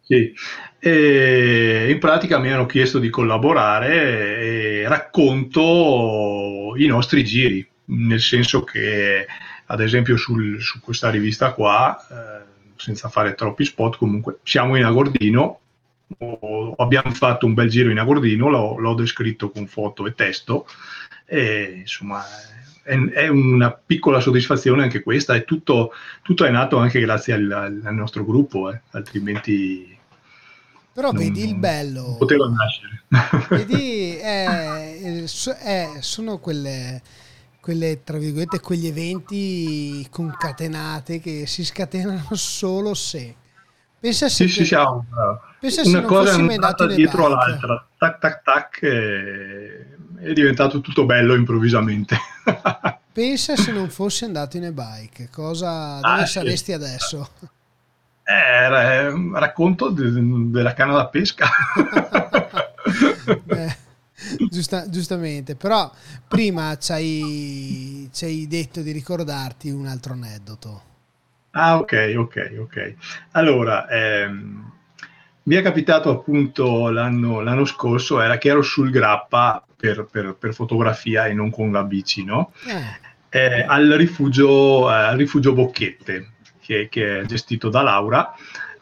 [0.00, 0.32] Sì.
[0.82, 4.38] In pratica mi hanno chiesto di collaborare
[4.82, 9.26] e racconto i nostri giri, nel senso che
[9.66, 12.44] ad esempio sul- su questa rivista qua, eh,
[12.76, 15.60] senza fare troppi spot, comunque siamo in Agordino,
[16.76, 20.66] abbiamo fatto un bel giro in Agordino, l'ho, l'ho descritto con foto e testo,
[21.24, 22.24] e insomma
[22.82, 27.50] è, è una piccola soddisfazione anche questa, è tutto, tutto è nato anche grazie al,
[27.84, 29.96] al nostro gruppo, eh, altrimenti
[30.92, 32.16] Però non- vedi il bello.
[32.18, 33.02] poteva nascere.
[33.48, 34.18] Vedi,
[35.26, 37.00] so- è- sono quelle,
[37.60, 43.34] quelle, tra virgolette, quegli eventi concatenati che si scatenano solo se.
[44.00, 45.04] Pensa se, Sì, sì, siamo.
[45.60, 49.86] pensa se Una non cosa è andata dietro all'altra, tac tac tac, e
[50.22, 52.16] è diventato tutto bello improvvisamente.
[53.12, 56.32] Pensa se non fossi andato in e-bike, cosa, Ah, dove sì.
[56.32, 57.30] saresti adesso?
[58.24, 60.10] Eh, ra- racconto de-
[60.50, 61.48] della canna da pesca.
[63.52, 63.76] Eh,
[64.48, 65.90] giusta- giustamente, però
[66.28, 70.82] prima ci hai, ci hai detto di ricordarti un altro aneddoto.
[71.52, 72.94] Ah, ok, ok, ok.
[73.32, 74.70] Allora, ehm,
[75.44, 80.54] mi è capitato appunto l'anno, l'anno scorso, era che ero sul grappa per, per- per
[80.54, 82.52] fotografia e non con la bici, no?
[82.66, 88.34] Eh, Eh, al, rifugio, al rifugio Bocchette, che, che è gestito da Laura,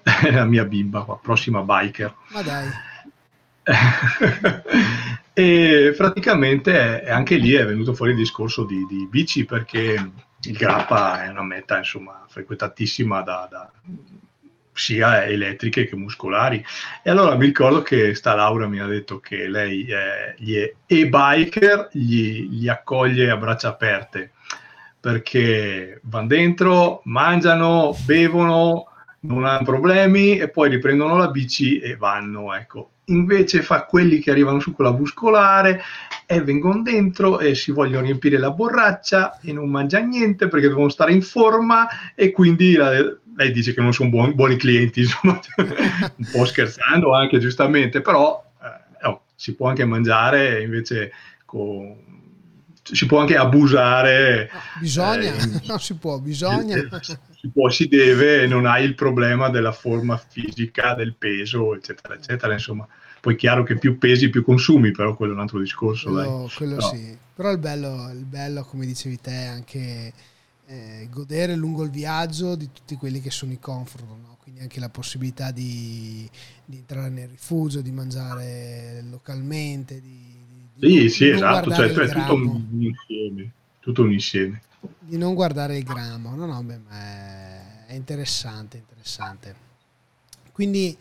[0.32, 2.14] la mia bimba, qua, prossima biker.
[2.32, 2.68] ma dai,
[5.34, 11.24] e praticamente anche lì è venuto fuori il discorso di, di bici perché il Grappa
[11.24, 13.70] è una meta insomma frequentatissima da, da-
[14.79, 16.64] sia elettriche che muscolari
[17.03, 21.89] e allora mi ricordo che sta Laura mi ha detto che lei eh, gli e-biker
[21.93, 24.33] gli, gli accoglie a braccia aperte
[25.01, 28.87] perché vanno dentro, mangiano, bevono,
[29.20, 32.91] non hanno problemi e poi riprendono la bici e vanno, ecco.
[33.07, 35.81] Invece fa quelli che arrivano su con la muscolare
[36.26, 40.91] e vengono dentro e si vogliono riempire la borraccia e non mangiano niente perché devono
[40.91, 45.41] stare in forma e quindi la- lei dice che non sono buoni, buoni clienti, insomma,
[45.57, 51.12] un po' scherzando anche giustamente, però eh, oh, si può anche mangiare invece
[51.45, 52.07] con-
[52.82, 56.74] si può anche abusare No, bisogna, eh, non si può, bisogna.
[57.03, 62.53] si può, si deve, non hai il problema della forma fisica, del peso, eccetera, eccetera.
[62.55, 62.89] Insomma,
[63.20, 66.11] poi è chiaro che più pesi, più consumi, però quello è un altro discorso.
[66.11, 66.80] Quello, quello No.
[66.80, 67.16] sì.
[67.34, 70.12] Però il bello, il bello, come dicevi te, è anche
[70.69, 74.37] eh, godere lungo il viaggio di tutti quelli che sono i comfort, no?
[74.43, 76.29] quindi anche la possibilità di,
[76.64, 80.45] di entrare nel rifugio, di mangiare localmente, di,
[80.75, 83.53] di- Sì, sì, esatto, cioè, il è tutto un, insieme.
[83.81, 84.62] Tutto un insieme.
[84.99, 86.35] di non guardare il grammo.
[86.35, 89.57] No, no, beh, è interessante, interessante.
[90.53, 90.97] Quindi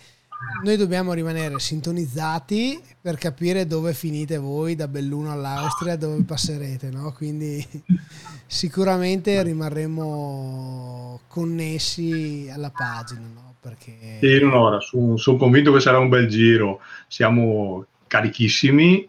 [0.64, 7.12] noi dobbiamo rimanere sintonizzati per capire dove finite voi da Belluno all'Austria, dove passerete, no?
[7.14, 7.66] Quindi
[8.46, 13.56] sicuramente rimarremo connessi alla pagina, no?
[13.60, 16.82] Perché Sì, no, no, sono, sono convinto che sarà un bel giro.
[17.08, 19.08] Siamo carichissimi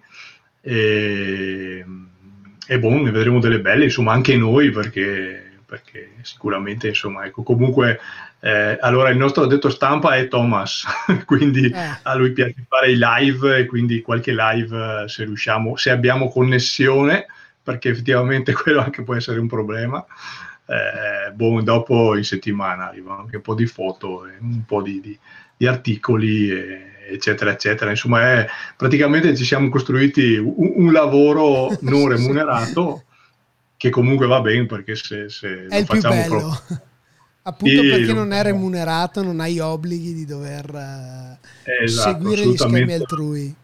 [0.60, 1.84] e,
[2.66, 8.00] e boh, ne vedremo delle belle, insomma, anche noi perché perché sicuramente insomma ecco comunque
[8.40, 10.84] eh, allora il nostro detto stampa è Thomas
[11.26, 11.98] quindi Eh.
[12.02, 16.28] a lui piace fare i live e quindi qualche live eh, se riusciamo se abbiamo
[16.28, 17.26] connessione
[17.62, 20.04] perché effettivamente quello anche può essere un problema.
[20.66, 25.18] Eh, boh, dopo in settimana arrivano anche un po' di foto un po' di, di-
[25.56, 26.50] di articoli
[27.10, 27.90] eccetera eccetera.
[27.90, 33.04] Insomma è, praticamente ci siamo costruiti un, un lavoro non remunerato
[33.76, 36.58] che comunque va bene perché se, se lo facciamo proprio
[37.48, 41.38] Appunto Sì, perché non è remunerato, non hai obblighi di dover eh,
[41.84, 43.54] Esatto, seguire gli schemi altrui.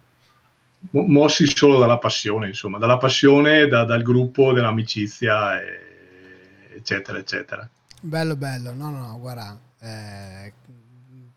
[0.93, 7.68] mo- mossi solo dalla passione, insomma, dalla passione, da- dal gruppo, dell'amicizia, e- eccetera, eccetera.
[8.01, 8.72] Bello, bello.
[8.74, 10.53] No, no, no, guarda, eh,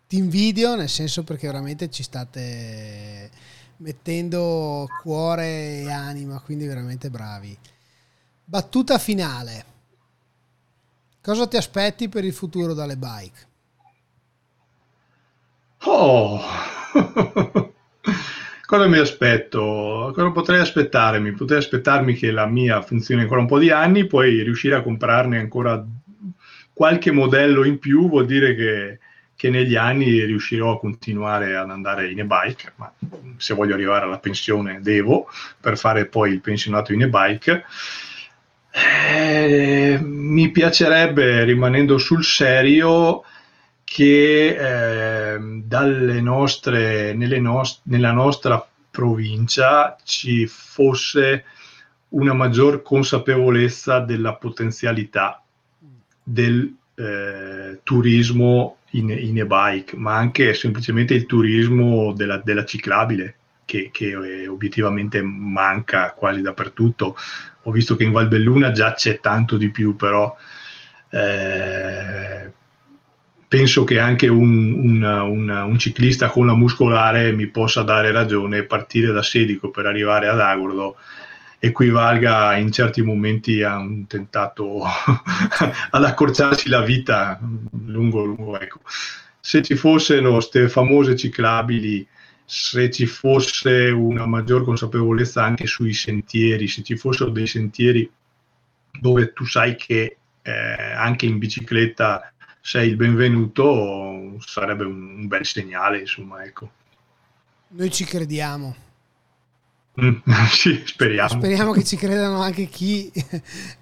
[0.07, 3.29] ti invidio nel senso perché veramente ci state
[3.77, 7.57] mettendo cuore e anima, quindi veramente bravi.
[8.43, 9.65] Battuta finale.
[11.27, 13.47] Cosa ti aspetti per il futuro dalle bike?
[15.83, 16.39] Oh!
[18.65, 20.13] Cosa mi aspetto?
[20.15, 21.33] Cosa potrei aspettarmi?
[21.33, 25.37] Potrei aspettarmi che la mia funzioni ancora un po' di anni, poi riuscire a comprarne
[25.37, 25.85] ancora
[26.71, 28.99] qualche modello in più vuol dire che,
[29.35, 32.89] che negli anni riuscirò a continuare ad andare in e-bike, ma
[33.35, 35.27] se voglio arrivare alla pensione devo
[35.59, 37.65] per fare poi il pensionato in e-bike.
[38.79, 43.23] Eh, mi piacerebbe, rimanendo sul serio,
[43.83, 44.55] che
[45.63, 51.45] dalle nostre, nelle nos- nella nostra provincia ci fosse
[52.09, 55.41] una maggior consapevolezza della potenzialità
[56.21, 63.35] del eh, turismo in, in e-bike, ma anche semplicemente il turismo della, della ciclabile,
[63.67, 67.17] che, che, eh, obiettivamente manca quasi dappertutto.
[67.63, 70.35] Ho visto che in Valbelluna già c'è tanto di più, però
[71.09, 72.51] eh,
[73.47, 78.63] penso che anche un, un, un, un, ciclista con la muscolare mi possa dare ragione
[78.63, 80.95] partire da Sedico per arrivare ad Agordo
[81.59, 84.83] equivalga in certi momenti a un tentato
[85.89, 87.39] ad accorciarsi la vita
[87.85, 88.81] lungo lungo ecco.
[89.39, 92.07] se ci fossero queste famose ciclabili
[92.49, 98.09] se ci fosse una maggior consapevolezza anche sui sentieri se ci fossero dei sentieri
[99.01, 102.31] dove tu sai che eh, anche in bicicletta
[102.61, 106.71] sei il benvenuto sarebbe un, un bel segnale insomma ecco
[107.71, 108.85] noi ci crediamo
[109.99, 110.17] Mm,
[110.53, 111.29] sì, speriamo.
[111.29, 113.11] Speriamo che ci credano anche chi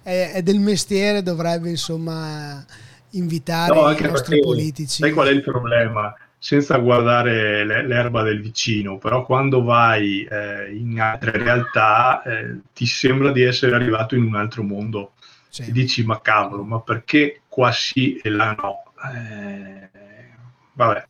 [0.02, 2.64] è, è del mestiere, dovrebbe insomma
[3.10, 5.02] invitare no, i nostri politici.
[5.02, 6.14] Sai qual è il problema?
[6.38, 13.32] Senza guardare l'erba del vicino, però quando vai eh, in altre realtà eh, ti sembra
[13.32, 15.12] di essere arrivato in un altro mondo.
[15.48, 15.62] Sì.
[15.62, 18.84] E dici, ma cavolo, ma perché qua sì e là no?
[19.14, 19.88] Eh,
[20.74, 21.06] vabbè,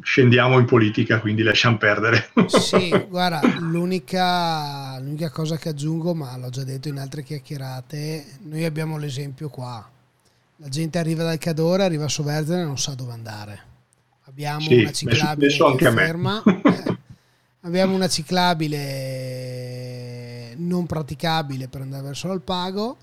[0.00, 2.30] scendiamo in politica, quindi lasciamo perdere.
[2.46, 8.64] Sì, guarda, l'unica, l'unica, cosa che aggiungo, ma l'ho già detto in altre chiacchierate, noi
[8.64, 9.86] abbiamo l'esempio qua.
[10.56, 13.67] La gente arriva dal Cadore, arriva a Soverzene e non sa dove andare.
[14.28, 16.42] Abbiamo sì, una ciclabile che ferma.
[17.60, 18.94] Eh, abbiamo una ciclabile
[20.56, 22.98] non praticabile per andare verso l'Alpago.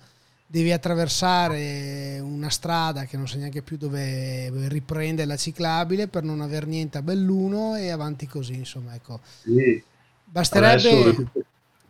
[0.47, 6.39] Devi attraversare una strada che non sai neanche più dove riprende la ciclabile per non
[6.41, 9.19] aver niente a Belluno e avanti così insomma ecco.
[9.41, 9.83] Sì.
[10.23, 11.31] basterebbe Adesso...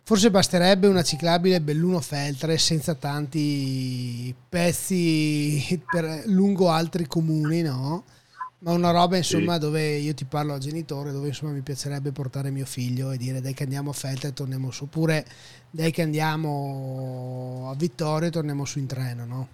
[0.02, 8.04] forse basterebbe una ciclabile Belluno Feltre senza tanti pezzi per, lungo altri comuni no
[8.58, 9.60] ma una roba insomma sì.
[9.60, 13.40] dove io ti parlo al genitore dove insomma mi piacerebbe portare mio figlio e dire
[13.40, 15.26] dai che andiamo a Feltre e torniamo su oppure
[15.70, 19.48] dai che andiamo a Vittorio e torniamo su in treno no?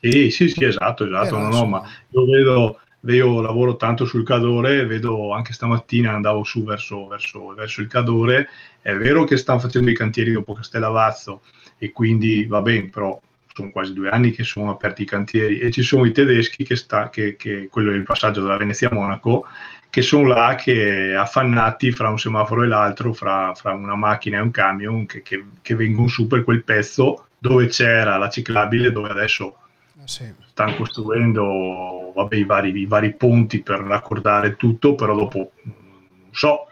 [0.00, 4.24] Sì, sì, sì, esatto, esatto, Però, no, no, ma io vedo, io lavoro tanto sul
[4.24, 8.48] Cadore, vedo anche stamattina andavo su verso, verso, verso il Cadore,
[8.80, 11.42] è vero che stanno facendo i cantieri dopo Castellavazzo
[11.76, 13.20] e quindi va bene, però
[13.52, 16.76] sono quasi due anni che sono aperti i cantieri e ci sono i tedeschi che
[16.76, 19.46] sta, che, che quello è il passaggio della Venezia a Monaco,
[19.90, 24.42] che sono là che affannati fra un semaforo e l'altro, fra, fra una macchina e
[24.42, 29.08] un camion, che, che, che, vengono su per quel pezzo dove c'era la ciclabile, dove
[29.08, 29.56] adesso
[30.00, 30.32] ah, sì.
[30.48, 36.66] stanno costruendo vabbè, i, vari, i vari ponti per raccordare tutto, però dopo non so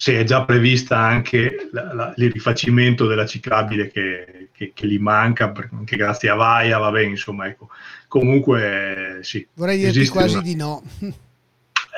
[0.00, 4.98] se è già prevista anche la, la, il rifacimento della ciclabile che, che, che, gli
[4.98, 7.68] manca, anche grazie a Vaia, va bene, insomma, ecco.
[8.08, 9.46] Comunque, sì.
[9.52, 10.42] Vorrei dirti quasi una...
[10.42, 10.82] di no.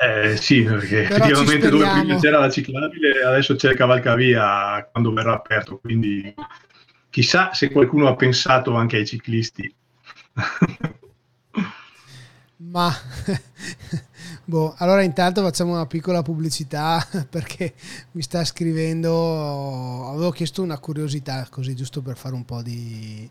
[0.03, 5.13] Eh, sì, perché Però effettivamente dove prima c'era la ciclabile, adesso c'è il cavalcavia quando
[5.13, 6.35] verrà aperto, quindi
[7.09, 9.73] chissà se qualcuno ha pensato anche ai ciclisti
[12.57, 12.93] Ma
[14.45, 17.73] boh, allora intanto facciamo una piccola pubblicità perché
[18.11, 23.29] mi sta scrivendo, avevo chiesto una curiosità così giusto per fare un po' di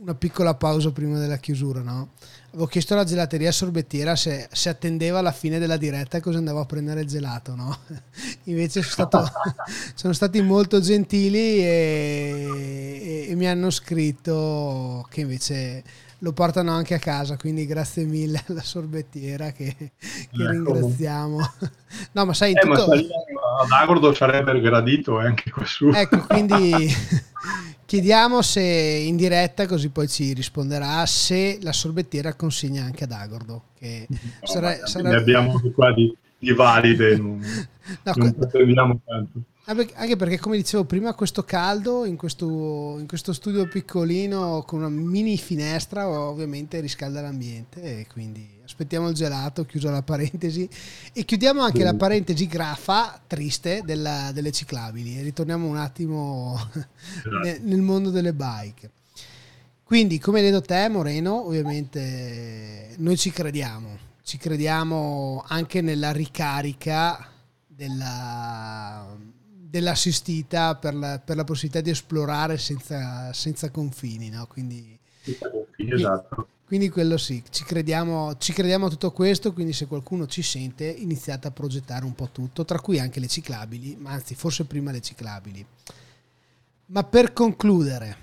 [0.00, 2.10] una piccola pausa prima della chiusura, no?
[2.48, 6.66] Avevo chiesto alla gelateria sorbettiera se, se attendeva la fine della diretta cosa andavo a
[6.66, 7.78] prendere il gelato, no?
[8.44, 9.30] Invece sono, stato,
[9.94, 15.82] sono stati molto gentili e, e, e mi hanno scritto che invece
[16.20, 19.92] lo portano anche a casa, quindi grazie mille alla sorbettiera che, che
[20.32, 20.50] ecco.
[20.50, 21.38] ringraziamo.
[22.12, 22.86] No, ma sai, eh, tutto...
[22.86, 22.94] ma
[23.62, 25.90] ad Agordo sarebbe gradito anche questo.
[25.90, 26.86] Ecco, quindi
[27.86, 33.62] chiediamo se in diretta, così poi ci risponderà, se la sorbettiera consegna anche ad Agordo.
[33.78, 34.82] Che no, sare...
[34.84, 35.08] sarebbe...
[35.08, 37.38] Ne abbiamo qua di, di valide, non,
[38.04, 39.40] no, non pretendiamo tanto.
[39.68, 44.88] Anche perché, come dicevo prima, questo caldo in questo, in questo, studio piccolino con una
[44.88, 50.66] mini finestra ovviamente riscalda l'ambiente e quindi aspettiamo il gelato, chiusa la parentesi
[51.12, 57.58] e chiudiamo anche la parentesi grafa triste della, delle ciclabili e ritorniamo un attimo esatto.
[57.60, 58.90] nel mondo delle bike.
[59.84, 67.32] Quindi, come hai detto te, Moreno, ovviamente noi ci crediamo, ci crediamo anche nella ricarica
[67.66, 69.27] della
[69.68, 74.46] dell'assistita per la, per la, possibilità di esplorare senza, senza confini, no?
[74.46, 76.48] Quindi, senza confini, esatto.
[76.68, 80.84] Quindi quello sì, ci crediamo, ci crediamo a tutto questo, quindi se qualcuno ci sente
[80.84, 84.90] iniziate a progettare un po' tutto, tra cui anche le ciclabili, ma anzi forse prima
[84.90, 85.64] le ciclabili.
[86.86, 88.16] Ma per concludere,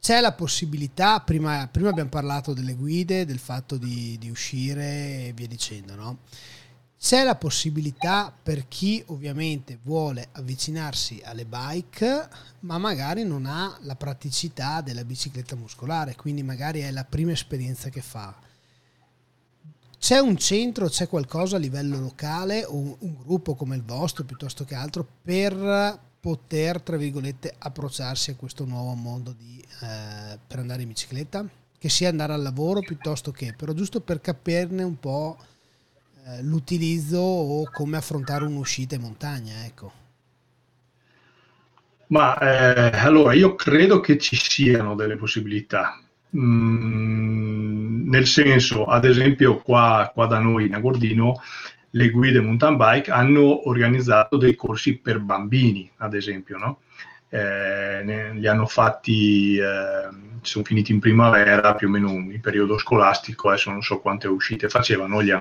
[0.00, 5.32] c'è la possibilità, prima, prima abbiamo parlato delle guide, del fatto di, di uscire e
[5.34, 6.18] via dicendo, no?
[7.04, 12.28] C'è la possibilità per chi ovviamente vuole avvicinarsi alle bike,
[12.60, 17.90] ma magari non ha la praticità della bicicletta muscolare, quindi magari è la prima esperienza
[17.90, 18.34] che fa.
[19.98, 24.64] C'è un centro, c'è qualcosa a livello locale o un, gruppo come il vostro piuttosto
[24.64, 30.80] che altro per poter, tra virgolette, approcciarsi a questo nuovo mondo di, eh, per andare
[30.80, 31.46] in bicicletta?
[31.76, 35.36] Che sia andare al lavoro piuttosto che, però giusto per capirne un po'
[36.26, 39.92] Eh, l'utilizzo o come affrontare un'uscita in montagna, ecco.
[42.06, 46.00] Ma eh, allora io credo che ci siano delle possibilità.
[46.36, 51.40] Mm, nel senso, ad esempio, qua, qua da noi in Agordino
[51.90, 56.78] le guide mountain bike hanno organizzato dei corsi per bambini, ad esempio, no?
[57.34, 60.08] eh, ne, li hanno fatti, eh,
[60.40, 64.68] sono finiti in primavera, più o meno in periodo scolastico, adesso non so quante uscite
[64.68, 65.32] facevano, li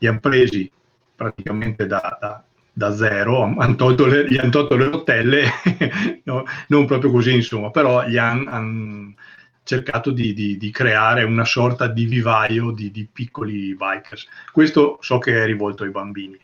[0.00, 0.70] li hanno presi
[1.14, 5.44] praticamente da, da, da zero, han le, gli hanno tolto le rotelle,
[6.24, 9.14] no, non proprio così insomma, però gli hanno han
[9.62, 14.26] cercato di, di, di, creare una sorta di vivaio di, di, piccoli bikers.
[14.50, 16.36] Questo so che è rivolto ai bambini.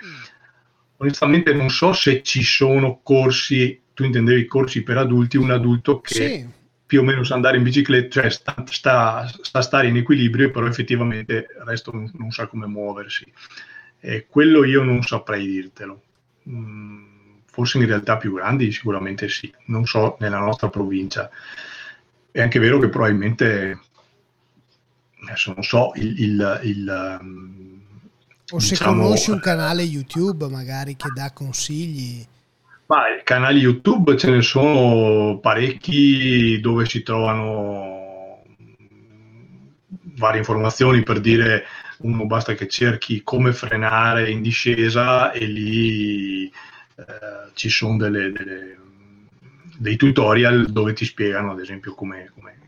[0.98, 6.14] Onestamente non so se ci sono corsi, tu intendevi corsi per adulti, un adulto che...
[6.14, 6.55] Sì
[6.86, 10.52] più o meno sa andare in bicicletta, cioè sta, sta, sta a stare in equilibrio,
[10.52, 13.30] però effettivamente il resto non, non sa come muoversi.
[13.98, 16.02] E quello io non saprei dirtelo.
[16.48, 17.04] Mm,
[17.44, 21.28] forse in realtà più grandi sicuramente sì, non so nella nostra provincia.
[22.30, 23.80] È anche vero che probabilmente,
[25.22, 26.20] adesso non so, il...
[26.20, 27.44] il, il
[28.52, 32.24] o se diciamo, conosci un canale YouTube magari che dà consigli
[32.86, 38.42] ma canali YouTube ce ne sono parecchi dove si trovano
[40.16, 41.64] varie informazioni per dire
[41.98, 48.76] uno basta che cerchi come frenare in discesa e lì eh, ci sono delle, delle,
[49.78, 52.58] dei tutorial dove ti spiegano ad esempio come, come,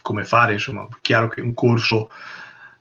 [0.00, 2.10] come fare insomma chiaro che un corso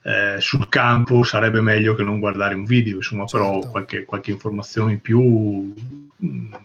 [0.03, 3.45] eh, sul campo sarebbe meglio che non guardare un video insomma certo.
[3.49, 5.21] però qualche, qualche informazione in più
[6.15, 6.55] mh,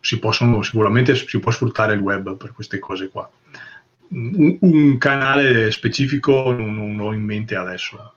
[0.00, 3.30] si possono sicuramente si può sfruttare il web per queste cose qua.
[4.08, 8.14] Un, un canale specifico non, non, ho in mente adesso,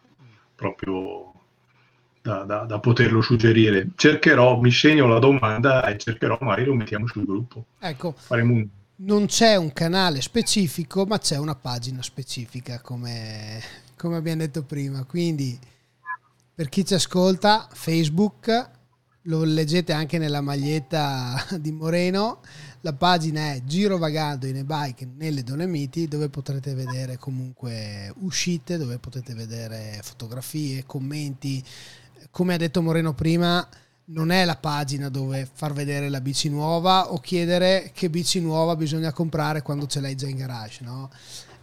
[0.56, 1.34] proprio
[2.22, 3.90] da, da, da, poterlo suggerire.
[3.96, 7.66] Cercherò, mi segno la domanda e cercherò, magari lo mettiamo sul gruppo.
[7.80, 8.68] Ecco, un...
[8.98, 13.62] non c'è un canale specifico, ma c'è una pagina specifica, come,
[13.96, 15.04] come abbiamo detto prima.
[15.04, 15.60] Quindi,
[16.56, 18.72] per chi ci ascolta, Facebook
[19.24, 22.42] lo leggete anche nella maglietta di Moreno.
[22.82, 28.98] La pagina è Giro Vagando in e-bike nelle Dolomiti, dove potrete vedere comunque uscite, dove
[28.98, 31.64] potete vedere fotografie, commenti.
[32.32, 33.66] Come ha detto Moreno prima,
[34.06, 38.76] non è la pagina dove far vedere la bici nuova o chiedere che bici nuova
[38.76, 41.10] bisogna comprare quando ce l'hai già in garage, no?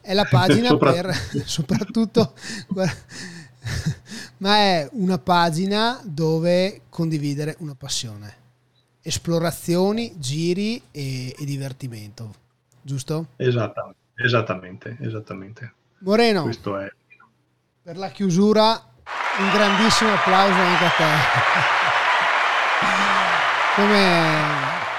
[0.01, 1.03] è la pagina Soprattutto.
[1.03, 2.35] per soprattutto
[4.39, 8.39] ma è una pagina dove condividere una passione
[9.03, 12.35] esplorazioni giri e, e divertimento
[12.82, 15.73] giusto Esattamente, esattamente, esattamente.
[15.99, 16.91] Moreno Questo è.
[17.82, 18.70] per la chiusura
[19.39, 21.05] un grandissimo applauso anche a te
[23.81, 24.90] come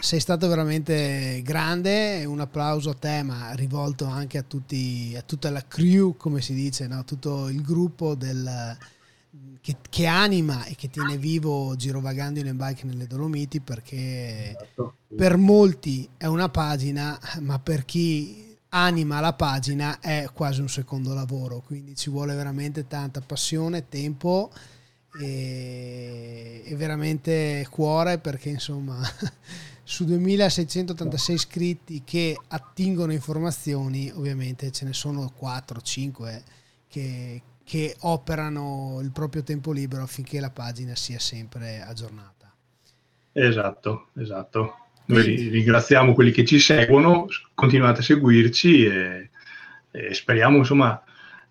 [0.00, 5.50] sei stato veramente grande un applauso a te ma rivolto anche a tutti a tutta
[5.50, 7.04] la crew come si dice no?
[7.04, 8.76] tutto il gruppo del,
[9.60, 14.94] che, che anima e che tiene vivo girovagando in bike nelle Dolomiti perché Esatto.
[15.14, 21.14] per molti è una pagina ma per chi anima la pagina è quasi un secondo
[21.14, 24.50] lavoro quindi ci vuole veramente tanta passione tempo
[25.18, 29.00] e, e veramente cuore perché insomma
[29.82, 36.42] su 2686 iscritti che attingono informazioni ovviamente ce ne sono 4-5
[36.88, 42.38] che, che operano il proprio tempo libero affinché la pagina sia sempre aggiornata
[43.38, 44.74] Esatto, esatto.
[45.06, 49.30] Noi ringraziamo quelli che ci seguono, continuate a seguirci e,
[49.90, 51.00] e speriamo insomma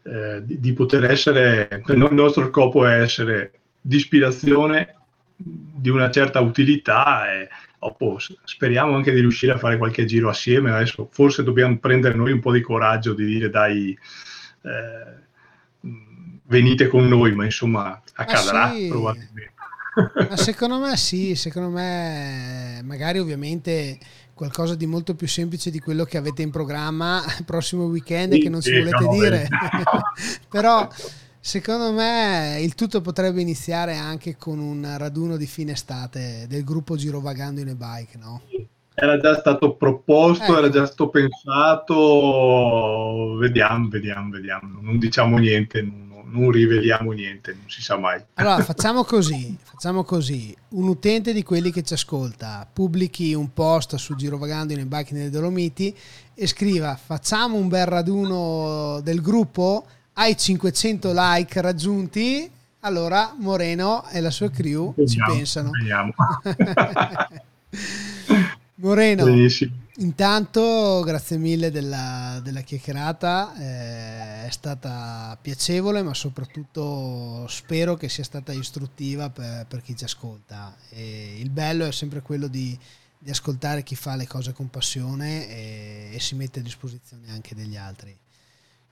[0.04, 3.57] eh, di, di poter essere, il nostro scopo è essere
[3.88, 4.96] di ispirazione,
[5.38, 7.48] di una certa utilità e
[7.80, 10.74] dopo speriamo anche di riuscire a fare qualche giro assieme.
[10.74, 13.98] Adesso forse dobbiamo prendere noi un po' di coraggio di dire dai,
[14.64, 15.90] eh,
[16.48, 18.88] venite con noi, ma insomma accadrà sì.
[18.90, 19.54] probabilmente.
[20.30, 23.98] Ma secondo me sì, secondo me magari ovviamente
[24.34, 28.40] qualcosa di molto più semplice di quello che avete in programma il prossimo weekend Sì,
[28.40, 29.48] che non ci sì, volete no, dire.
[30.50, 30.88] Però
[31.48, 36.98] secondo me il tutto potrebbe iniziare anche con un raduno di fine estate del gruppo
[36.98, 38.42] Girovagando in e-bike, no?
[38.94, 40.58] Era già stato proposto, Ecco.
[40.58, 41.96] era già stato pensato,
[43.40, 48.22] vediamo, vediamo, vediamo, non diciamo niente, non, non riveliamo niente, non si sa mai.
[48.34, 50.54] Allora facciamo così, facciamo così.
[50.70, 55.30] Un utente di quelli che ci ascolta pubblichi un post su Girovagando in e-bike nelle
[55.30, 55.96] Dolomiti
[56.34, 59.86] e scriva facciamo un bel raduno del gruppo,
[60.20, 62.50] hai 500 like raggiunti,
[62.82, 65.70] allora Moreno e la sua crew ci Vediamo, pensano.
[65.72, 66.14] vediamo.
[68.76, 69.86] Moreno, Benissimo.
[70.00, 78.24] Intanto, grazie mille della, della chiacchierata, eh, è stata piacevole, ma soprattutto spero che sia
[78.24, 80.76] stata istruttiva per, per chi ci ascolta.
[80.90, 82.78] E il bello è sempre quello di,
[83.18, 87.56] di ascoltare chi fa le cose con passione e, e si mette a disposizione anche
[87.56, 88.16] degli altri.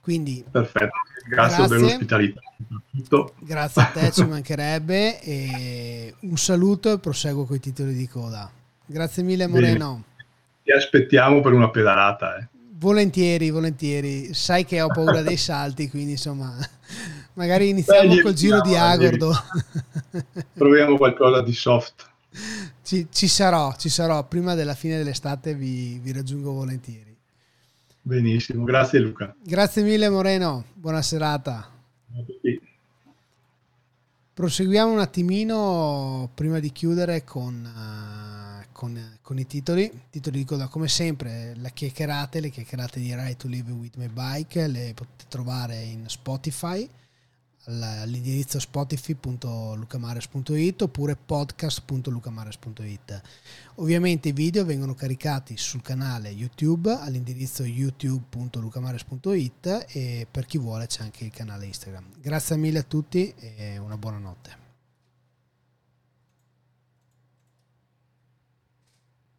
[0.06, 0.94] Quindi Perfetto,
[1.28, 1.76] grazie, Grazie.
[1.76, 2.40] dell'ospitalità.
[2.56, 3.34] soprattutto.
[3.40, 8.48] grazie a te, ci mancherebbe, e un saluto e proseguo con i titoli di coda.
[8.86, 10.04] Grazie mille Moreno.
[10.62, 12.36] Ti aspettiamo per una pedalata.
[12.38, 12.46] eh.
[12.78, 14.32] Volentieri, volentieri.
[14.32, 16.54] Sai che ho paura dei salti, quindi insomma,
[17.34, 18.76] magari iniziamo Beh, col giro di.
[18.76, 19.32] Agordo.
[20.52, 22.06] Proviamo qualcosa di soft.
[22.84, 24.24] ci, ci sarò, ci sarò.
[24.28, 27.15] Prima della fine dell'estate vi, vi raggiungo volentieri.
[28.06, 29.34] Benissimo, grazie Luca.
[29.42, 31.56] Grazie mille Moreno, buona serata.
[32.14, 32.60] A tutti.
[34.32, 39.90] Proseguiamo un attimino prima di chiudere con, eh, con- con i titoli.
[40.08, 44.06] Titoli di coda come sempre, le chiacchierate, le chiacchierate di Ride to Live with My
[44.08, 46.88] Bike, le potete trovare in Spotify
[47.66, 53.22] all'indirizzo spotify.lucamares.it oppure podcast.lucamares.it.
[53.76, 61.02] Ovviamente i video vengono caricati sul canale YouTube all'indirizzo youtube.lucamares.it e per chi vuole c'è
[61.02, 62.04] anche il canale Instagram.
[62.20, 64.65] Grazie mille a tutti e una buona notte.